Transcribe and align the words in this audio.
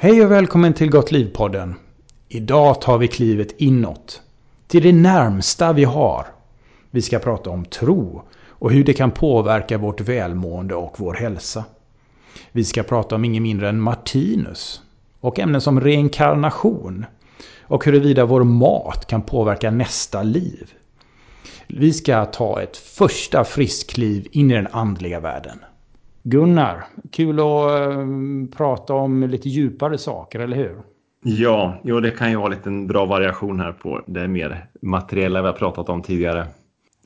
Hej 0.00 0.24
och 0.24 0.30
välkommen 0.30 0.74
till 0.74 0.90
Gott 0.90 1.12
Liv-podden. 1.12 1.74
Idag 2.28 2.80
tar 2.80 2.98
vi 2.98 3.08
klivet 3.08 3.54
inåt. 3.60 4.22
Till 4.66 4.82
det 4.82 4.92
närmsta 4.92 5.72
vi 5.72 5.84
har. 5.84 6.26
Vi 6.90 7.02
ska 7.02 7.18
prata 7.18 7.50
om 7.50 7.64
tro 7.64 8.22
och 8.48 8.72
hur 8.72 8.84
det 8.84 8.92
kan 8.92 9.10
påverka 9.10 9.78
vårt 9.78 10.00
välmående 10.00 10.74
och 10.74 11.00
vår 11.00 11.14
hälsa. 11.14 11.64
Vi 12.52 12.64
ska 12.64 12.82
prata 12.82 13.14
om 13.14 13.24
inget 13.24 13.42
mindre 13.42 13.68
än 13.68 13.80
Martinus 13.80 14.80
och 15.20 15.38
ämnen 15.38 15.60
som 15.60 15.80
reinkarnation 15.80 17.06
och 17.60 17.84
huruvida 17.84 18.24
vår 18.24 18.44
mat 18.44 19.06
kan 19.06 19.22
påverka 19.22 19.70
nästa 19.70 20.22
liv. 20.22 20.72
Vi 21.66 21.92
ska 21.92 22.24
ta 22.24 22.62
ett 22.62 22.76
första 22.76 23.44
friskt 23.44 23.90
kliv 23.90 24.28
in 24.30 24.50
i 24.50 24.54
den 24.54 24.68
andliga 24.72 25.20
världen. 25.20 25.58
Gunnar, 26.22 26.84
kul 27.12 27.40
att 27.40 27.80
äh, 27.80 28.06
prata 28.56 28.94
om 28.94 29.22
lite 29.22 29.48
djupare 29.48 29.98
saker, 29.98 30.40
eller 30.40 30.56
hur? 30.56 30.76
Ja, 31.22 31.80
jo, 31.84 32.00
det 32.00 32.10
kan 32.10 32.30
ju 32.30 32.36
vara 32.36 32.46
en 32.46 32.52
liten 32.52 32.86
bra 32.86 33.06
variation 33.06 33.60
här 33.60 33.72
på 33.72 34.02
det 34.06 34.28
mer 34.28 34.66
materiella 34.82 35.42
vi 35.42 35.46
har 35.46 35.54
pratat 35.54 35.88
om 35.88 36.02
tidigare. 36.02 36.46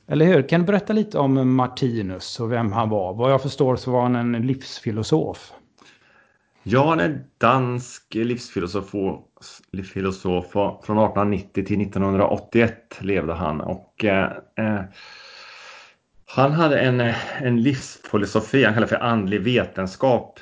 Eller 0.07 0.25
hur? 0.25 0.41
Kan 0.41 0.59
du 0.59 0.67
berätta 0.67 0.93
lite 0.93 1.19
om 1.19 1.55
Martinus 1.55 2.39
och 2.39 2.51
vem 2.51 2.71
han 2.71 2.89
var? 2.89 3.13
Vad 3.13 3.31
jag 3.31 3.41
förstår 3.41 3.75
så 3.75 3.91
var 3.91 4.01
han 4.01 4.15
en 4.15 4.47
livsfilosof. 4.47 5.51
Ja, 6.63 6.89
han 6.89 6.99
är 6.99 7.23
dansk 7.37 8.15
livsfilosof 8.15 8.91
filosof, 9.93 10.51
från 10.51 10.97
1890 10.97 11.65
till 11.65 11.81
1981 11.81 12.97
levde 13.01 13.33
han 13.33 13.61
och 13.61 14.05
eh, 14.05 14.31
eh, 14.57 14.81
han 16.35 16.51
hade 16.51 16.79
en, 16.79 17.13
en 17.41 17.61
livsfilosofi, 17.61 18.63
han 18.63 18.73
kallar 18.73 18.87
för 18.87 19.03
andlig 19.03 19.41
vetenskap. 19.41 20.39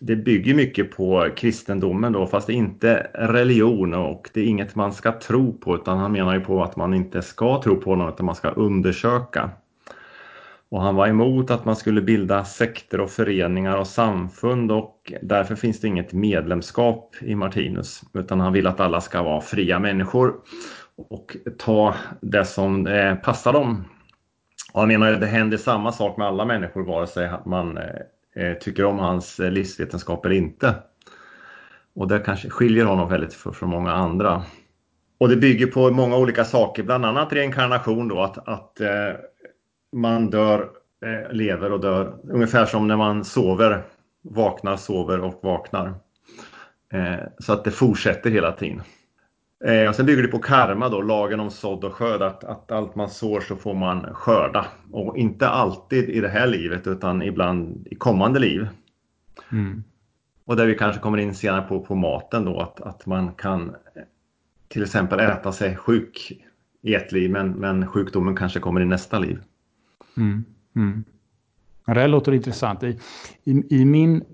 Det 0.00 0.16
bygger 0.16 0.54
mycket 0.54 0.96
på 0.96 1.28
kristendomen 1.36 2.12
då, 2.12 2.26
fast 2.26 2.46
det 2.46 2.52
är 2.52 2.54
inte 2.54 3.10
religion 3.14 3.94
och 3.94 4.30
det 4.34 4.40
är 4.40 4.44
inget 4.44 4.74
man 4.74 4.92
ska 4.92 5.12
tro 5.12 5.52
på 5.52 5.74
utan 5.74 5.98
han 5.98 6.12
menar 6.12 6.34
ju 6.34 6.40
på 6.40 6.62
att 6.62 6.76
man 6.76 6.94
inte 6.94 7.22
ska 7.22 7.62
tro 7.62 7.76
på 7.76 7.96
något 7.96 8.14
utan 8.14 8.26
man 8.26 8.34
ska 8.34 8.48
undersöka. 8.48 9.50
Och 10.68 10.82
han 10.82 10.94
var 10.94 11.06
emot 11.06 11.50
att 11.50 11.64
man 11.64 11.76
skulle 11.76 12.02
bilda 12.02 12.44
sekter 12.44 13.00
och 13.00 13.10
föreningar 13.10 13.76
och 13.76 13.86
samfund 13.86 14.72
och 14.72 15.12
därför 15.22 15.54
finns 15.54 15.80
det 15.80 15.88
inget 15.88 16.12
medlemskap 16.12 17.16
i 17.20 17.34
Martinus 17.34 18.02
utan 18.14 18.40
han 18.40 18.52
vill 18.52 18.66
att 18.66 18.80
alla 18.80 19.00
ska 19.00 19.22
vara 19.22 19.40
fria 19.40 19.78
människor 19.78 20.34
och 21.08 21.36
ta 21.58 21.94
det 22.20 22.44
som 22.44 22.86
eh, 22.86 23.14
passar 23.14 23.52
dem. 23.52 23.84
Och 24.72 24.80
han 24.80 24.88
menar 24.88 25.12
att 25.12 25.20
det 25.20 25.26
händer 25.26 25.56
samma 25.56 25.92
sak 25.92 26.16
med 26.16 26.26
alla 26.26 26.44
människor 26.44 26.84
vare 26.84 27.06
sig 27.06 27.30
man 27.46 27.78
eh, 27.78 28.44
eh, 28.44 28.54
tycker 28.58 28.84
om 28.84 28.98
hans 28.98 29.40
eh, 29.40 29.50
livsvetenskap 29.50 30.24
eller 30.24 30.36
inte. 30.36 30.74
Och 31.94 32.08
det 32.08 32.18
kanske 32.18 32.50
skiljer 32.50 32.84
honom 32.84 33.08
väldigt 33.08 33.34
från 33.34 33.70
många 33.70 33.92
andra. 33.92 34.42
Och 35.18 35.28
det 35.28 35.36
bygger 35.36 35.66
på 35.66 35.90
många 35.90 36.16
olika 36.16 36.44
saker, 36.44 36.82
bland 36.82 37.06
annat 37.06 37.32
reinkarnation 37.32 38.08
då 38.08 38.22
att, 38.22 38.48
att 38.48 38.80
eh, 38.80 39.12
man 39.92 40.30
dör, 40.30 40.68
eh, 41.04 41.32
lever 41.32 41.72
och 41.72 41.80
dör. 41.80 42.18
Ungefär 42.22 42.66
som 42.66 42.88
när 42.88 42.96
man 42.96 43.24
sover, 43.24 43.82
vaknar, 44.22 44.76
sover 44.76 45.20
och 45.20 45.40
vaknar. 45.42 45.94
Eh, 46.92 47.26
så 47.38 47.52
att 47.52 47.64
det 47.64 47.70
fortsätter 47.70 48.30
hela 48.30 48.52
tiden. 48.52 48.82
Eh, 49.64 49.88
och 49.88 49.94
sen 49.94 50.06
bygger 50.06 50.22
det 50.22 50.28
på 50.28 50.38
karma 50.38 50.88
då, 50.88 51.02
lagen 51.02 51.40
om 51.40 51.50
sådd 51.50 51.84
och 51.84 51.94
skörd. 51.94 52.22
Att, 52.22 52.44
att 52.44 52.72
allt 52.72 52.94
man 52.94 53.10
sår 53.10 53.40
så 53.40 53.56
får 53.56 53.74
man 53.74 54.14
skörda. 54.14 54.66
Och 54.90 55.18
inte 55.18 55.48
alltid 55.48 56.08
i 56.08 56.20
det 56.20 56.28
här 56.28 56.46
livet 56.46 56.86
utan 56.86 57.22
ibland 57.22 57.86
i 57.90 57.94
kommande 57.94 58.38
liv. 58.38 58.68
Mm. 59.52 59.84
Och 60.44 60.56
där 60.56 60.66
vi 60.66 60.74
kanske 60.74 61.00
kommer 61.00 61.18
in 61.18 61.34
senare 61.34 61.62
på, 61.62 61.80
på 61.80 61.94
maten 61.94 62.44
då 62.44 62.60
att, 62.60 62.80
att 62.80 63.06
man 63.06 63.32
kan 63.32 63.74
till 64.68 64.82
exempel 64.82 65.20
äta 65.20 65.52
sig 65.52 65.76
sjuk 65.76 66.42
i 66.82 66.94
ett 66.94 67.12
liv 67.12 67.30
men, 67.30 67.50
men 67.50 67.86
sjukdomen 67.86 68.36
kanske 68.36 68.60
kommer 68.60 68.80
i 68.80 68.84
nästa 68.84 69.18
liv. 69.18 69.40
Mm. 70.16 70.44
Mm. 70.76 71.04
Det 71.86 72.00
här 72.00 72.08
låter 72.08 72.32
intressant. 72.32 72.82
I, 72.82 72.98
i, 73.44 73.62
i 73.70 73.84
min 73.84 74.24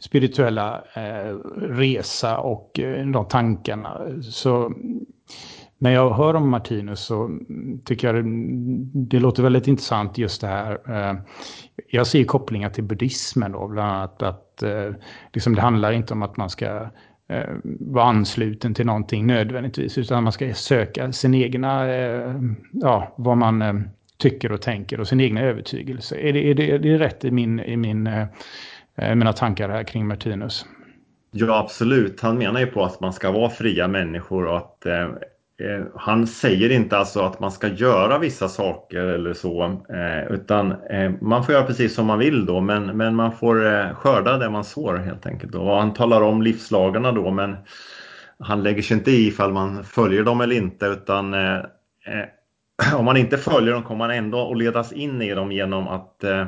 spirituella 0.00 0.84
eh, 0.94 1.34
resa 1.56 2.38
och 2.38 2.80
eh, 2.80 3.06
de 3.06 3.28
tankarna 3.28 4.00
så 4.22 4.72
när 5.78 5.90
jag 5.90 6.10
hör 6.10 6.34
om 6.34 6.48
Martinus 6.48 7.00
så 7.00 7.38
tycker 7.84 8.14
jag 8.14 8.24
det, 8.24 8.30
det 9.08 9.20
låter 9.20 9.42
väldigt 9.42 9.66
intressant 9.66 10.18
just 10.18 10.40
det 10.40 10.46
här. 10.46 10.78
Eh, 10.88 11.16
jag 11.90 12.06
ser 12.06 12.24
kopplingar 12.24 12.70
till 12.70 12.84
buddhismen 12.84 13.52
då, 13.52 13.68
bland 13.68 13.90
annat 13.90 14.22
att 14.22 14.62
eh, 14.62 14.90
liksom 15.32 15.54
det 15.54 15.60
handlar 15.60 15.92
inte 15.92 16.14
om 16.14 16.22
att 16.22 16.36
man 16.36 16.50
ska 16.50 16.90
eh, 17.28 17.54
vara 17.80 18.04
ansluten 18.04 18.74
till 18.74 18.86
någonting 18.86 19.26
nödvändigtvis, 19.26 19.98
utan 19.98 20.24
man 20.24 20.32
ska 20.32 20.54
söka 20.54 21.12
sin 21.12 21.34
egna, 21.34 21.94
eh, 21.94 22.34
ja, 22.72 23.14
vad 23.16 23.36
man 23.36 23.62
eh, 23.62 23.74
tycker 24.18 24.52
och 24.52 24.62
tänker 24.62 25.00
och 25.00 25.08
sin 25.08 25.20
egna 25.20 25.40
övertygelse. 25.40 26.16
Är 26.16 26.32
det, 26.32 26.50
är 26.50 26.54
det, 26.54 26.70
är 26.70 26.78
det 26.78 26.98
rätt 26.98 27.24
i, 27.24 27.30
min, 27.30 27.60
i 27.60 27.76
min, 27.76 28.06
eh, 28.06 28.26
Eh, 29.00 29.14
mina 29.14 29.32
tankar 29.32 29.68
här 29.68 29.84
kring 29.84 30.06
Martinus? 30.06 30.66
Ja, 31.30 31.58
absolut. 31.58 32.20
Han 32.20 32.38
menar 32.38 32.60
ju 32.60 32.66
på 32.66 32.84
att 32.84 33.00
man 33.00 33.12
ska 33.12 33.30
vara 33.30 33.50
fria 33.50 33.88
människor 33.88 34.46
och 34.46 34.56
att 34.56 34.86
eh, 34.86 35.02
eh, 35.02 35.84
han 35.94 36.26
säger 36.26 36.70
inte 36.70 36.96
alltså 36.98 37.20
att 37.20 37.40
man 37.40 37.52
ska 37.52 37.68
göra 37.68 38.18
vissa 38.18 38.48
saker 38.48 39.00
eller 39.00 39.34
så, 39.34 39.64
eh, 39.88 40.32
utan 40.32 40.72
eh, 40.72 41.12
man 41.20 41.44
får 41.44 41.54
göra 41.54 41.66
precis 41.66 41.94
som 41.94 42.06
man 42.06 42.18
vill 42.18 42.46
då, 42.46 42.60
men, 42.60 42.86
men 42.86 43.14
man 43.14 43.32
får 43.32 43.66
eh, 43.66 43.94
skörda 43.94 44.38
det 44.38 44.50
man 44.50 44.64
sår 44.64 44.96
helt 44.96 45.26
enkelt. 45.26 45.54
Och 45.54 45.76
han 45.76 45.94
talar 45.94 46.22
om 46.22 46.42
livslagarna 46.42 47.12
då, 47.12 47.30
men 47.30 47.56
han 48.38 48.62
lägger 48.62 48.82
sig 48.82 48.96
inte 48.96 49.10
i 49.10 49.26
ifall 49.28 49.52
man 49.52 49.84
följer 49.84 50.22
dem 50.22 50.40
eller 50.40 50.56
inte, 50.56 50.86
utan 50.86 51.34
eh, 51.34 51.60
om 52.94 53.04
man 53.04 53.16
inte 53.16 53.38
följer 53.38 53.74
dem 53.74 53.82
kommer 53.82 53.98
man 53.98 54.16
ändå 54.16 54.50
att 54.50 54.58
ledas 54.58 54.92
in 54.92 55.22
i 55.22 55.34
dem 55.34 55.52
genom 55.52 55.88
att 55.88 56.24
eh, 56.24 56.46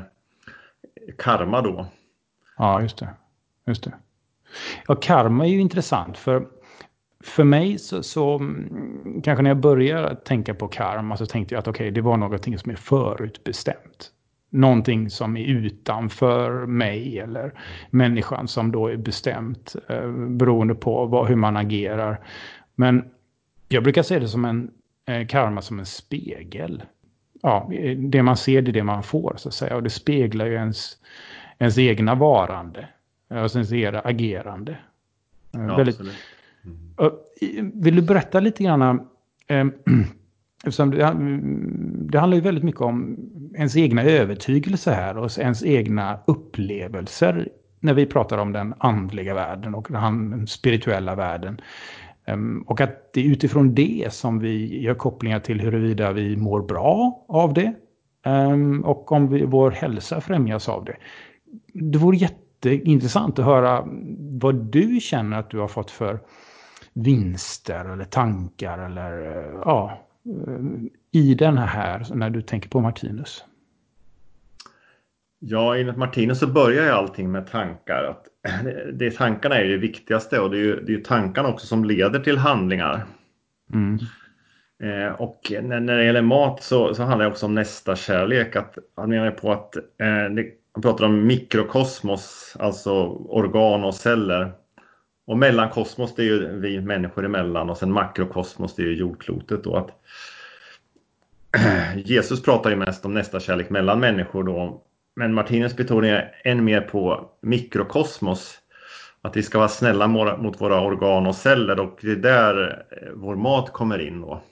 karma 1.19 1.61
då. 1.61 1.87
Ja, 2.59 2.83
just 2.83 2.99
det. 2.99 3.09
Just 3.67 3.85
det. 3.85 3.93
Ja, 4.89 4.95
karma 4.95 5.47
är 5.47 5.51
ju 5.51 5.61
intressant 5.61 6.19
för 6.19 6.47
för 7.25 7.45
mig 7.45 7.79
så, 7.79 8.03
så 8.03 8.35
mm, 8.35 9.23
kanske 9.25 9.43
när 9.43 9.51
jag 9.51 9.61
började 9.61 10.17
tänka 10.17 10.55
på 10.55 10.69
karma 10.69 11.17
så 11.17 11.27
tänkte 11.27 11.55
jag 11.55 11.59
att 11.59 11.69
okej, 11.69 11.85
okay, 11.85 11.91
det 11.91 12.01
var 12.01 12.17
någonting 12.17 12.59
som 12.59 12.71
är 12.71 12.77
förutbestämt. 12.77 14.11
Någonting 14.51 15.11
som 15.11 15.37
är 15.37 15.45
utanför 15.45 16.67
mig 16.67 17.19
eller 17.19 17.53
människan 17.91 18.49
som 18.49 18.73
då 18.73 18.87
är 18.87 18.97
bestämt 18.97 19.77
eh, 19.89 20.11
beroende 20.11 20.75
på 20.75 21.07
vad, 21.07 21.29
hur 21.29 21.37
man 21.37 21.57
agerar. 21.57 22.21
Men 22.75 23.05
jag 23.69 23.83
brukar 23.83 24.03
se 24.03 24.19
det 24.19 24.29
som 24.29 24.45
en 24.45 24.71
Eh, 25.07 25.27
karma 25.27 25.63
som 25.63 25.79
en 25.79 25.87
spegel. 25.87 26.83
Ja, 27.43 27.73
eh, 27.73 27.99
det 27.99 28.23
man 28.23 28.37
ser 28.37 28.63
det 28.63 28.71
är 28.71 28.73
det 28.73 28.83
man 28.83 29.03
får 29.03 29.35
så 29.37 29.49
att 29.49 29.55
säga. 29.55 29.77
Och 29.77 29.83
det 29.83 29.91
speglar 29.91 30.47
ju 30.47 30.55
ens, 30.55 30.97
ens 31.63 31.79
egna 31.79 32.15
varande. 32.15 32.89
Alltså 33.31 33.59
ens 33.59 33.73
era 33.73 34.01
agerande. 34.01 34.73
Eh, 35.55 35.63
ja, 35.67 35.77
Väldigt, 35.77 36.01
mm. 36.01 37.73
Vill 37.75 37.97
du 37.97 38.03
berätta 38.03 38.41
lite 38.41 38.65
grann? 38.65 38.83
Eh, 39.47 39.67
det, 40.65 41.17
det 42.11 42.19
handlar 42.19 42.35
ju 42.35 42.41
väldigt 42.41 42.65
mycket 42.65 42.81
om 42.81 43.17
ens 43.55 43.77
egna 43.77 44.03
övertygelse 44.03 44.93
här 44.93 45.19
och 45.19 45.39
ens 45.39 45.65
egna 45.65 46.19
upplevelser 46.27 47.49
när 47.81 47.95
vi 47.95 48.07
pratar 48.07 48.39
om 48.39 48.53
den 48.53 48.75
andliga 48.79 49.35
världen 49.35 49.75
och 49.75 49.87
den 49.91 50.47
spirituella 50.47 51.15
världen. 51.15 51.61
Ehm, 52.25 52.63
och 52.63 52.81
att 52.81 53.13
det 53.13 53.21
är 53.21 53.25
utifrån 53.25 53.75
det 53.75 54.13
som 54.13 54.39
vi 54.39 54.83
gör 54.83 54.95
kopplingar 54.95 55.41
till 55.41 55.61
huruvida 55.61 56.13
vi 56.13 56.37
mår 56.37 56.63
bra 56.63 57.25
av 57.29 57.55
det 57.55 57.75
ehm, 58.27 58.85
och 58.85 59.13
om 59.13 59.29
vi, 59.29 59.45
vår 59.45 59.71
hälsa 59.71 60.21
främjas 60.21 60.69
av 60.69 60.85
det. 60.85 60.97
Det 61.73 61.99
vore 61.99 62.17
jätteintressant 62.17 63.39
att 63.39 63.45
höra 63.45 63.85
vad 64.19 64.55
du 64.55 65.01
känner 65.01 65.39
att 65.39 65.51
du 65.51 65.59
har 65.59 65.69
fått 65.69 65.91
för 65.91 66.21
vinster 66.93 67.93
eller 67.93 68.05
tankar 68.05 68.79
eller 68.79 69.13
ja, 69.65 69.99
i 71.13 71.35
den 71.35 71.59
här 71.59 72.07
när 72.15 72.31
du 72.31 72.43
tänker 72.43 72.69
på 72.69 72.81
Martinus. 72.81 73.45
Ja, 75.39 75.77
enligt 75.77 75.97
Martinus 75.97 76.39
så 76.39 76.47
börjar 76.47 76.85
ju 76.85 76.91
allting 76.91 77.33
med 77.33 77.47
tankar. 77.47 78.05
Att 78.05 78.27
det, 78.93 79.11
tankarna 79.11 79.55
är 79.57 79.65
det 79.65 79.77
viktigaste 79.77 80.41
och 80.41 80.51
det 80.51 80.57
är 80.57 80.61
ju, 80.61 80.81
det 80.81 80.95
är 80.95 80.99
tankarna 80.99 81.49
också 81.49 81.67
som 81.67 81.85
leder 81.85 82.21
till 82.21 82.39
handlingar. 82.39 83.05
Mm. 83.75 83.99
Eh, 84.83 85.13
och 85.13 85.53
när, 85.63 85.81
när 85.81 85.97
det 85.97 86.05
gäller 86.05 86.23
mat 86.23 86.63
så, 86.63 86.95
så 86.95 87.03
handlar 87.03 87.25
det 87.27 87.31
också 87.31 87.47
om 87.47 87.55
nästa 87.55 87.97
kärlek. 87.97 88.57
Att, 88.57 88.79
han 88.97 89.11
menar 89.11 89.31
på 89.31 89.53
att 89.53 89.77
eh, 89.77 90.35
det, 90.37 90.62
han 90.73 90.83
pratar 90.83 91.05
om 91.05 91.27
mikrokosmos, 91.27 92.57
alltså 92.59 92.93
organ 93.09 93.85
och 93.85 93.95
celler. 93.95 94.53
Och 95.27 95.39
mellankosmos 95.39 96.15
det 96.15 96.23
är 96.23 96.27
ju 96.27 96.61
vi 96.61 96.81
människor 96.81 97.25
emellan 97.25 97.71
och 97.71 97.79
sen 97.79 97.93
makrokosmos 97.93 98.75
det 98.77 98.83
är 98.83 98.87
ju 98.87 98.95
jordklotet. 98.95 99.65
Då, 99.65 99.77
att, 99.77 99.91
Jesus 102.05 102.43
pratar 102.43 102.71
ju 102.71 102.77
mest 102.77 103.05
om 103.05 103.15
nästa 103.15 103.41
kärlek 103.41 103.71
mellan 103.71 104.01
människor 104.01 104.45
då 104.45 104.83
men 105.15 105.35
Martinus 105.35 105.77
betonar 105.77 106.35
än 106.45 106.65
mer 106.65 106.81
på 106.81 107.31
mikrokosmos 107.41 108.59
att 109.23 109.37
vi 109.37 109.43
ska 109.43 109.59
vara 109.59 109.69
snälla 109.69 110.09
mot 110.09 110.61
våra 110.61 110.81
organ 110.81 111.27
och 111.27 111.35
celler 111.35 111.81
och 111.81 111.99
det 112.03 112.13
är 112.13 112.17
där 112.17 112.87
vår 113.15 113.37
mat 113.37 113.73
kommer 113.73 113.99
in 113.99 114.21
då. 114.21 114.43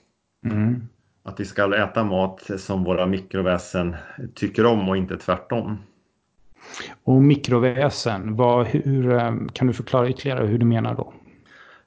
Mm. 0.45 0.87
Att 1.23 1.39
vi 1.39 1.45
ska 1.45 1.75
äta 1.75 2.03
mat 2.03 2.49
som 2.57 2.83
våra 2.83 3.05
mikroväsen 3.05 3.95
tycker 4.35 4.65
om 4.65 4.89
och 4.89 4.97
inte 4.97 5.17
tvärtom. 5.17 5.77
Och 7.03 7.21
mikroväsen, 7.21 8.35
vad, 8.35 8.67
hur, 8.67 9.09
kan 9.53 9.67
du 9.67 9.73
förklara 9.73 10.09
ytterligare 10.09 10.45
hur 10.45 10.57
du 10.57 10.65
menar 10.65 10.95
då? 10.95 11.13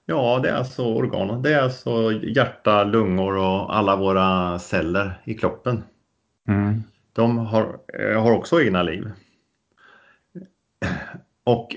Ja, 0.07 0.41
det 0.43 0.49
är 0.49 0.55
alltså 0.55 0.85
organ. 0.85 1.43
Det 1.43 1.55
är 1.55 1.63
alltså 1.63 2.13
hjärta, 2.13 2.85
lungor 2.85 3.37
och 3.37 3.77
alla 3.77 3.97
våra 3.97 4.59
celler 4.59 5.21
i 5.25 5.35
kroppen. 5.35 5.83
Mm. 6.49 6.83
De 7.13 7.39
har, 7.39 7.79
eh, 8.01 8.23
har 8.23 8.33
också 8.33 8.63
egna 8.63 8.83
liv. 8.83 9.11
Och 11.45 11.77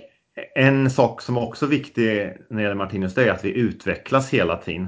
en 0.55 0.89
sak 0.89 1.21
som 1.21 1.37
också 1.37 1.65
är 1.65 1.69
viktig 1.69 2.37
när 2.49 2.57
det 2.57 2.61
gäller 2.61 2.75
Martinus 2.75 3.13
det 3.13 3.27
är 3.27 3.31
att 3.31 3.45
vi 3.45 3.57
utvecklas 3.57 4.29
hela 4.29 4.57
tiden. 4.57 4.87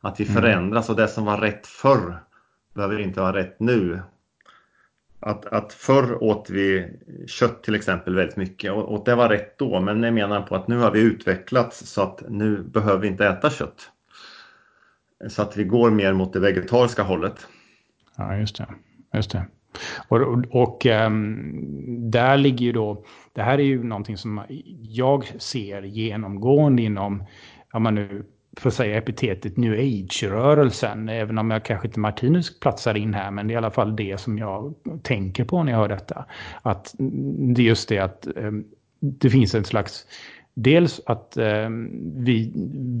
Att 0.00 0.20
vi 0.20 0.24
mm. 0.24 0.42
förändras 0.42 0.90
och 0.90 0.96
det 0.96 1.08
som 1.08 1.24
var 1.24 1.38
rätt 1.38 1.66
förr 1.66 2.18
behöver 2.74 3.00
inte 3.00 3.20
vara 3.20 3.36
rätt 3.36 3.60
nu. 3.60 4.02
Att, 5.26 5.46
att 5.46 5.72
förr 5.72 6.22
åt 6.22 6.50
vi 6.50 6.88
kött 7.26 7.62
till 7.62 7.74
exempel 7.74 8.14
väldigt 8.14 8.36
mycket 8.36 8.72
och, 8.72 8.82
och 8.82 9.04
det 9.04 9.14
var 9.14 9.28
rätt 9.28 9.58
då 9.58 9.80
men 9.80 10.02
jag 10.02 10.14
menar 10.14 10.42
på 10.42 10.54
att 10.54 10.68
nu 10.68 10.78
har 10.78 10.90
vi 10.90 11.00
utvecklats 11.00 11.86
så 11.86 12.02
att 12.02 12.22
nu 12.28 12.62
behöver 12.62 12.98
vi 13.00 13.08
inte 13.08 13.26
äta 13.26 13.50
kött. 13.50 13.90
Så 15.28 15.42
att 15.42 15.56
vi 15.56 15.64
går 15.64 15.90
mer 15.90 16.12
mot 16.12 16.32
det 16.32 16.40
vegetariska 16.40 17.02
hållet. 17.02 17.46
Ja, 18.16 18.36
just 18.36 18.56
det. 18.56 18.66
Just 19.14 19.30
det. 19.30 19.46
Och, 20.08 20.20
och, 20.20 20.44
och 20.50 20.86
um, 20.86 22.10
där 22.10 22.36
ligger 22.36 22.66
ju 22.66 22.72
då, 22.72 23.04
det 23.32 23.42
här 23.42 23.58
är 23.58 23.62
ju 23.62 23.84
någonting 23.84 24.16
som 24.16 24.42
jag 24.80 25.26
ser 25.38 25.82
genomgående 25.82 26.82
inom, 26.82 27.24
om 27.72 27.82
man 27.82 27.94
nu 27.94 28.24
för 28.56 28.68
att 28.68 28.74
säga 28.74 28.98
epitetet 28.98 29.56
new 29.56 29.72
age-rörelsen, 29.72 31.08
även 31.08 31.38
om 31.38 31.50
jag 31.50 31.64
kanske 31.64 31.88
inte 31.88 32.00
Martinus 32.00 32.60
platsar 32.60 32.96
in 32.96 33.14
här, 33.14 33.30
men 33.30 33.48
det 33.48 33.52
är 33.52 33.54
i 33.54 33.58
alla 33.58 33.70
fall 33.70 33.96
det 33.96 34.20
som 34.20 34.38
jag 34.38 34.74
tänker 35.02 35.44
på 35.44 35.62
när 35.62 35.72
jag 35.72 35.78
hör 35.78 35.88
detta. 35.88 36.24
Att 36.62 36.94
det 37.54 37.62
är 37.62 37.66
just 37.66 37.88
det 37.88 37.98
att 37.98 38.26
ehm, 38.36 38.64
det 39.00 39.30
finns 39.30 39.54
en 39.54 39.64
slags 39.64 40.06
Dels 40.56 41.00
att 41.06 41.36
eh, 41.36 41.68
vi 42.16 42.52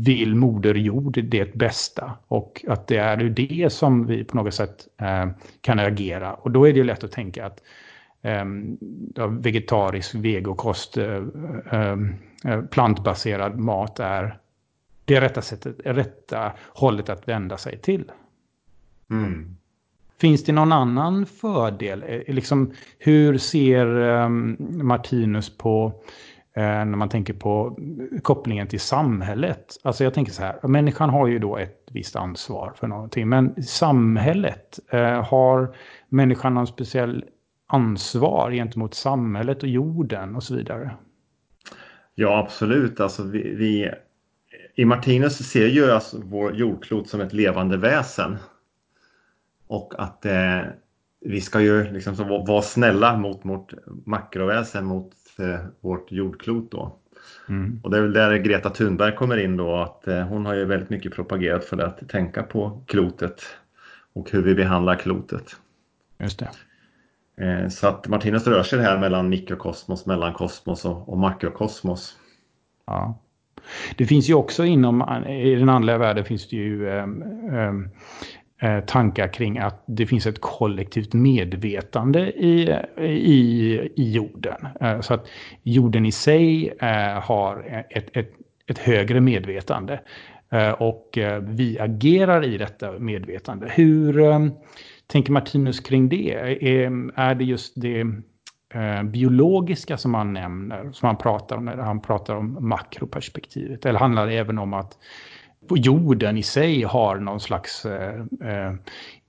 vill 0.04 0.34
Moder 0.34 0.74
Jord 0.74 1.18
det 1.24 1.54
bästa 1.54 2.12
och 2.28 2.64
att 2.68 2.86
det 2.86 2.96
är 2.96 3.16
det 3.16 3.72
som 3.72 4.06
vi 4.06 4.24
på 4.24 4.36
något 4.36 4.54
sätt 4.54 4.88
eh, 5.00 5.26
kan 5.60 5.78
agera. 5.78 6.34
Och 6.34 6.50
då 6.50 6.68
är 6.68 6.72
det 6.72 6.84
lätt 6.84 7.04
att 7.04 7.12
tänka 7.12 7.46
att 7.46 7.62
eh, 8.22 8.44
vegetarisk 9.28 10.14
vegokost, 10.14 10.96
eh, 10.96 11.22
ehm, 11.70 12.14
eh, 12.44 12.62
plantbaserad 12.62 13.58
mat 13.58 14.00
är 14.00 14.38
det 15.04 15.20
rätta, 15.20 15.42
sättet, 15.42 15.76
rätta 15.84 16.52
hållet 16.68 17.08
att 17.08 17.28
vända 17.28 17.56
sig 17.56 17.78
till. 17.78 18.12
Mm. 19.10 19.56
Finns 20.18 20.44
det 20.44 20.52
någon 20.52 20.72
annan 20.72 21.26
fördel? 21.26 22.04
Liksom, 22.26 22.72
hur 22.98 23.38
ser 23.38 24.28
Martinus 24.82 25.56
på 25.56 26.02
Eh, 26.56 26.62
när 26.62 26.84
man 26.84 27.08
tänker 27.08 27.34
på 27.34 27.78
kopplingen 28.22 28.66
till 28.66 28.80
samhället. 28.80 29.76
Alltså 29.82 30.04
jag 30.04 30.14
tänker 30.14 30.32
så 30.32 30.42
här, 30.42 30.68
människan 30.68 31.10
har 31.10 31.26
ju 31.26 31.38
då 31.38 31.56
ett 31.56 31.88
visst 31.90 32.16
ansvar 32.16 32.72
för 32.76 32.86
någonting, 32.86 33.28
men 33.28 33.62
samhället, 33.62 34.78
eh, 34.88 35.24
har 35.24 35.76
människan 36.08 36.54
någon 36.54 36.66
speciell 36.66 37.24
ansvar 37.66 38.50
gentemot 38.50 38.94
samhället 38.94 39.62
och 39.62 39.68
jorden 39.68 40.36
och 40.36 40.42
så 40.42 40.54
vidare? 40.54 40.90
Ja, 42.14 42.38
absolut. 42.38 43.00
Alltså 43.00 43.22
vi, 43.22 43.54
vi 43.54 43.90
I 44.74 44.84
Martinus 44.84 45.50
ser 45.50 45.66
ju 45.66 45.90
alltså 45.90 46.20
vår 46.24 46.54
jordklot 46.54 47.08
som 47.08 47.20
ett 47.20 47.32
levande 47.32 47.76
väsen. 47.76 48.36
Och 49.66 49.94
att 49.98 50.26
eh, 50.26 50.60
vi 51.20 51.40
ska 51.40 51.60
ju 51.60 51.92
liksom 51.92 52.14
vara 52.46 52.62
snälla 52.62 53.16
mot, 53.16 53.44
mot 53.44 53.72
makroväsen, 54.06 54.84
mot 54.84 55.12
eh, 55.38 55.66
vårt 55.80 56.12
jordklot 56.12 56.70
då. 56.70 56.98
Mm. 57.48 57.80
Och 57.82 57.90
det 57.90 57.96
är 57.96 58.02
väl 58.02 58.12
där 58.12 58.36
Greta 58.36 58.70
Thunberg 58.70 59.14
kommer 59.14 59.36
in 59.36 59.56
då 59.56 59.76
att 59.76 60.08
eh, 60.08 60.20
hon 60.20 60.46
har 60.46 60.54
ju 60.54 60.64
väldigt 60.64 60.90
mycket 60.90 61.14
propagerat 61.14 61.64
för 61.64 61.78
att 61.78 62.08
tänka 62.08 62.42
på 62.42 62.82
klotet 62.86 63.42
och 64.12 64.30
hur 64.30 64.42
vi 64.42 64.54
behandlar 64.54 64.96
klotet. 64.96 65.56
Just 66.18 66.38
det. 66.38 66.50
Eh, 67.44 67.68
så 67.68 67.88
att 67.88 68.08
Martinus 68.08 68.46
rör 68.46 68.62
sig 68.62 68.80
här 68.80 68.98
mellan 68.98 69.28
mikrokosmos, 69.28 70.06
mellankosmos 70.06 70.84
och, 70.84 71.08
och 71.08 71.18
makrokosmos. 71.18 72.16
Ja. 72.86 73.18
Det 73.96 74.06
finns 74.06 74.30
ju 74.30 74.34
också 74.34 74.64
inom, 74.64 75.24
i 75.28 75.54
den 75.54 75.68
andliga 75.68 75.98
världen 75.98 76.24
finns 76.24 76.48
det 76.48 76.56
ju 76.56 76.90
ehm, 76.90 77.22
ehm, 77.52 77.88
Eh, 78.64 78.80
tankar 78.80 79.28
kring 79.28 79.58
att 79.58 79.84
det 79.86 80.06
finns 80.06 80.26
ett 80.26 80.40
kollektivt 80.40 81.12
medvetande 81.12 82.20
i, 82.32 82.78
i, 83.00 83.80
i 83.96 84.12
jorden. 84.12 84.68
Eh, 84.80 85.00
så 85.00 85.14
att 85.14 85.26
jorden 85.62 86.06
i 86.06 86.12
sig 86.12 86.72
eh, 86.80 87.20
har 87.22 87.84
ett, 87.90 88.16
ett, 88.16 88.30
ett 88.66 88.78
högre 88.78 89.20
medvetande. 89.20 90.00
Eh, 90.50 90.70
och 90.70 91.18
vi 91.40 91.78
agerar 91.80 92.44
i 92.44 92.58
detta 92.58 92.98
medvetande. 92.98 93.68
Hur 93.70 94.20
ehm, 94.20 94.52
tänker 95.06 95.32
Martinus 95.32 95.80
kring 95.80 96.08
det? 96.08 96.32
Är 97.16 97.34
det 97.34 97.44
just 97.44 97.72
det 97.76 98.04
Eh, 98.74 99.02
biologiska 99.02 99.96
som 99.96 100.14
han 100.14 100.32
nämner, 100.32 100.92
som 100.92 101.06
han 101.06 101.16
pratar 101.16 101.56
om 101.56 101.64
när 101.64 101.76
han 101.76 102.00
pratar 102.00 102.34
om 102.34 102.68
makroperspektivet? 102.68 103.86
Eller 103.86 103.98
handlar 103.98 104.26
det 104.26 104.34
även 104.34 104.58
om 104.58 104.74
att 104.74 104.98
jorden 105.70 106.36
i 106.36 106.42
sig 106.42 106.82
har 106.82 107.16
någon 107.16 107.40
slags 107.40 107.86
eh, 107.86 108.20
eh 108.44 108.74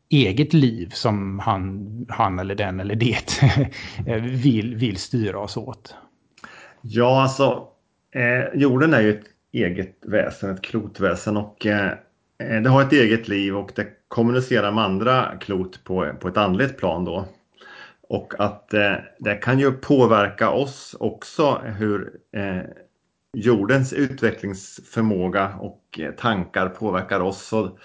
eget 0.09 0.53
liv 0.53 0.89
som 0.94 1.39
han, 1.39 1.88
han 2.09 2.39
eller 2.39 2.56
den 2.56 2.80
eller 2.80 2.95
det 2.95 3.42
eh, 4.07 4.21
vill, 4.21 4.75
vill 4.75 4.97
styra 4.97 5.39
oss 5.39 5.57
åt? 5.57 5.95
Ja, 6.81 7.21
alltså 7.21 7.68
eh, 8.12 8.59
jorden 8.59 8.94
är 8.94 9.01
ju 9.01 9.09
ett 9.09 9.25
eget 9.51 9.95
väsen, 10.06 10.50
ett 10.50 10.62
klotväsen 10.62 11.38
och 11.38 11.65
eh, 11.65 11.91
det 12.38 12.69
har 12.69 12.81
ett 12.81 12.94
eget 12.94 13.27
liv 13.27 13.57
och 13.57 13.71
det 13.75 13.88
kommunicerar 14.07 14.71
med 14.71 14.83
andra 14.83 15.25
klot 15.39 15.83
på, 15.83 16.12
på 16.19 16.27
ett 16.27 16.38
andligt 16.38 16.77
plan 16.77 17.06
då. 17.06 17.25
Och 18.09 18.33
att 18.39 18.74
eh, 18.74 18.93
det 19.19 19.35
kan 19.35 19.59
ju 19.59 19.71
påverka 19.71 20.50
oss 20.50 20.95
också 21.00 21.62
hur 21.63 22.12
jordens 23.35 23.93
utvecklingsförmåga 23.93 25.55
och 25.59 26.00
eh, 26.00 26.12
tankar 26.12 26.69
påverkar 26.69 27.19
oss. 27.19 27.53
Och 27.53 27.79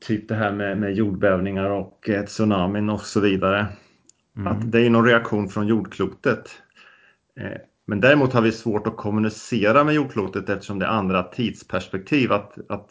typ 0.00 0.28
det 0.28 0.34
här 0.34 0.52
med, 0.52 0.78
med 0.78 0.94
jordbävningar 0.94 1.70
och 1.70 2.08
eh, 2.08 2.24
tsunamin 2.24 2.90
och 2.90 3.00
så 3.00 3.20
vidare. 3.20 3.66
Mm. 4.36 4.46
Att 4.46 4.72
det 4.72 4.80
är 4.80 4.90
någon 4.90 5.06
reaktion 5.06 5.48
från 5.48 5.66
jordklotet. 5.66 6.62
Eh, 7.40 7.58
men 7.86 8.00
däremot 8.00 8.32
har 8.32 8.42
vi 8.42 8.52
svårt 8.52 8.86
att 8.86 8.96
kommunicera 8.96 9.84
med 9.84 9.94
jordklotet 9.94 10.48
eftersom 10.48 10.78
det 10.78 10.86
är 10.86 10.90
andra 10.90 11.22
tidsperspektiv. 11.22 12.32
Att, 12.32 12.58
att 12.68 12.90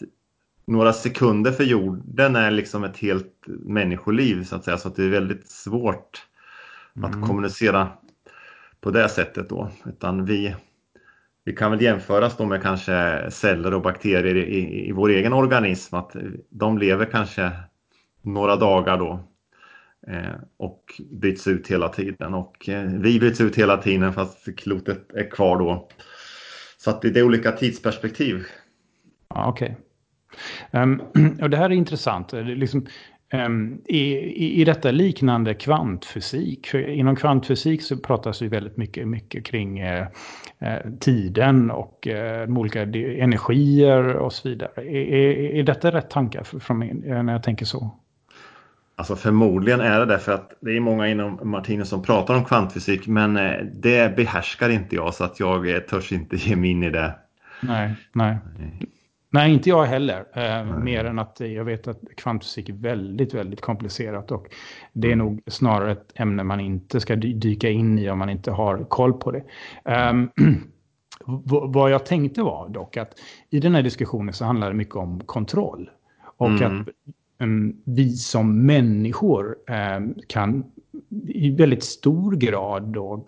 några 0.68 0.94
sekunder 0.94 1.52
för 1.52 1.64
jorden 1.64 2.36
är 2.36 2.52
liksom 2.52 2.84
ett 2.84 2.98
helt 2.98 3.34
människoliv 3.48 4.44
så 4.44 4.56
att 4.56 4.64
säga. 4.64 4.78
Så 4.78 4.88
att 4.88 4.96
det 4.96 5.04
är 5.04 5.10
väldigt 5.10 5.48
svårt 5.48 6.28
mm. 6.96 7.10
att 7.10 7.28
kommunicera 7.28 7.90
på 8.82 8.92
det 8.92 9.10
sättet 9.10 9.50
då. 9.50 9.72
Utan 9.86 10.26
vi, 10.26 10.56
vi 11.44 11.54
kan 11.54 11.72
väl 11.72 11.82
jämföras 11.82 12.38
då 12.38 12.46
med 12.46 12.62
kanske 12.62 13.28
celler 13.32 13.74
och 13.74 13.82
bakterier 13.82 14.36
i, 14.36 14.90
i 14.90 14.92
vår 14.92 15.10
egen 15.10 15.34
organism. 15.34 15.96
Att 15.96 16.16
de 16.50 16.78
lever 16.78 17.06
kanske 17.06 17.52
några 18.22 18.56
dagar 18.56 18.98
då 18.98 19.20
eh, 20.08 20.36
och 20.58 21.02
byts 21.12 21.48
ut 21.48 21.68
hela 21.68 21.90
tiden. 21.90 22.34
Och 22.34 22.70
eh, 22.70 22.84
vi 22.84 23.20
byts 23.20 23.42
ut 23.42 23.56
hela 23.56 23.78
tiden 23.78 24.14
fast 24.14 24.56
klotet 24.58 25.14
är 25.14 25.32
kvar 25.32 25.60
då. 25.60 25.90
Så 26.78 26.90
att 26.90 27.02
det 27.02 27.18
är 27.18 27.24
olika 27.24 27.52
tidsperspektiv. 27.52 28.46
Okej. 29.28 29.72
Okay. 29.72 29.85
Um, 30.72 31.02
och 31.42 31.50
det 31.50 31.58
här 31.58 31.66
är 31.66 31.74
intressant. 31.74 32.34
Liksom, 32.34 32.86
um, 33.34 33.82
i, 33.86 34.02
i, 34.16 34.62
I 34.62 34.66
detta 34.66 34.92
liknande 34.92 35.54
kvantfysik, 35.54 36.68
för 36.68 36.90
inom 36.90 37.16
kvantfysik 37.16 37.82
så 37.82 37.98
pratas 37.98 38.40
det 38.40 38.48
väldigt 38.48 38.78
mycket, 38.78 39.08
mycket 39.08 39.46
kring 39.46 39.84
uh, 39.84 40.08
Eh, 40.60 40.92
tiden 41.00 41.72
och 41.72 42.08
eh, 42.08 42.50
olika 42.50 42.82
energier 42.82 44.16
och 44.16 44.34
så 44.34 44.50
vidare. 44.50 44.72
Är, 44.76 45.56
är 45.60 45.64
detta 45.64 45.92
rätt 45.92 46.10
tankar 46.10 46.44
från 46.44 46.80
mig 46.80 47.04
eh, 47.06 47.24
när 47.24 47.34
jag 47.34 47.44
tänker 47.44 47.66
så? 47.66 47.96
Alltså 48.96 49.16
förmodligen 49.16 49.80
är 49.80 50.00
det 50.00 50.06
därför 50.06 50.32
att 50.32 50.52
det 50.60 50.78
är 50.78 50.80
många 50.80 51.08
inom 51.08 51.40
Martinus 51.44 51.90
som 51.90 52.04
pratar 52.04 52.36
om 52.36 52.46
kvantfysik 52.46 53.08
men 53.08 53.34
det 53.74 54.16
behärskar 54.16 54.70
inte 54.70 54.96
jag 54.96 55.14
så 55.14 55.24
att 55.24 55.40
jag 55.40 55.88
törs 55.88 56.12
inte 56.12 56.36
ge 56.36 56.56
mig 56.56 56.70
in 56.70 56.84
i 56.84 56.90
det. 56.90 57.16
Nej, 57.62 57.96
nej. 58.14 58.38
Nej, 58.60 58.88
inte 59.44 59.70
jag 59.70 59.86
heller. 59.86 60.26
Eh, 60.34 60.78
mer 60.80 61.06
än 61.06 61.20
att 61.20 61.40
jag 61.40 61.66
vet 61.66 61.88
att 61.88 62.02
kvantfysik 62.18 62.70
är 62.70 62.74
väldigt, 62.74 63.34
väldigt 63.34 63.62
komplicerat. 63.62 64.32
Och 64.32 64.48
det 64.94 65.12
är 65.12 65.16
nog 65.16 65.42
snarare 65.48 65.92
ett 65.92 66.12
ämne 66.16 66.44
man 66.44 66.60
inte 66.60 67.00
ska 67.00 67.16
dyka 67.16 67.70
in 67.70 68.00
i 68.00 68.10
om 68.10 68.20
man 68.20 68.30
inte 68.30 68.52
har 68.52 68.84
koll 68.84 69.14
på 69.14 69.32
det. 69.32 69.44
Um, 69.86 70.30
vad 71.74 71.92
jag 71.92 72.06
tänkte 72.06 72.42
var 72.44 72.70
dock 72.70 72.98
att 72.98 73.20
i 73.50 73.60
den 73.60 73.76
här 73.76 73.84
diskussionen 73.84 74.34
så 74.34 74.46
handlar 74.46 74.68
det 74.68 74.76
mycket 74.76 74.96
om 74.96 75.20
kontroll. 75.20 75.90
Och 76.38 76.50
mm. 76.50 76.82
att 76.82 76.88
um, 77.40 77.82
vi 77.86 78.10
som 78.10 78.66
människor 78.66 79.56
um, 79.98 80.16
kan 80.28 80.64
i 81.28 81.50
väldigt 81.50 81.84
stor 81.84 82.36
grad 82.36 82.84
då 82.84 83.26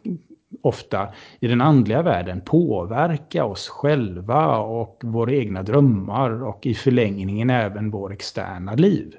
ofta 0.61 1.07
i 1.39 1.47
den 1.47 1.61
andliga 1.61 2.01
världen 2.01 2.41
påverka 2.41 3.45
oss 3.45 3.69
själva 3.69 4.57
och 4.57 5.01
våra 5.03 5.31
egna 5.31 5.63
drömmar 5.63 6.43
och 6.43 6.65
i 6.65 6.73
förlängningen 6.73 7.49
även 7.49 7.91
vår 7.91 8.13
externa 8.13 8.73
liv. 8.73 9.15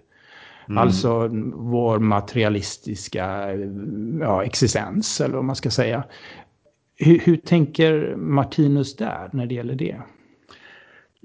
Mm. 0.69 0.79
Alltså 0.79 1.29
vår 1.55 1.99
materialistiska 1.99 3.55
ja, 4.21 4.45
existens, 4.45 5.21
eller 5.21 5.35
vad 5.35 5.45
man 5.45 5.57
ska 5.57 5.71
säga. 5.71 6.05
Hur, 6.97 7.19
hur 7.19 7.37
tänker 7.37 8.17
Martinus 8.17 8.97
där 8.97 9.31
när 9.33 9.47
det 9.47 9.55
gäller 9.55 9.75
det? 9.75 9.97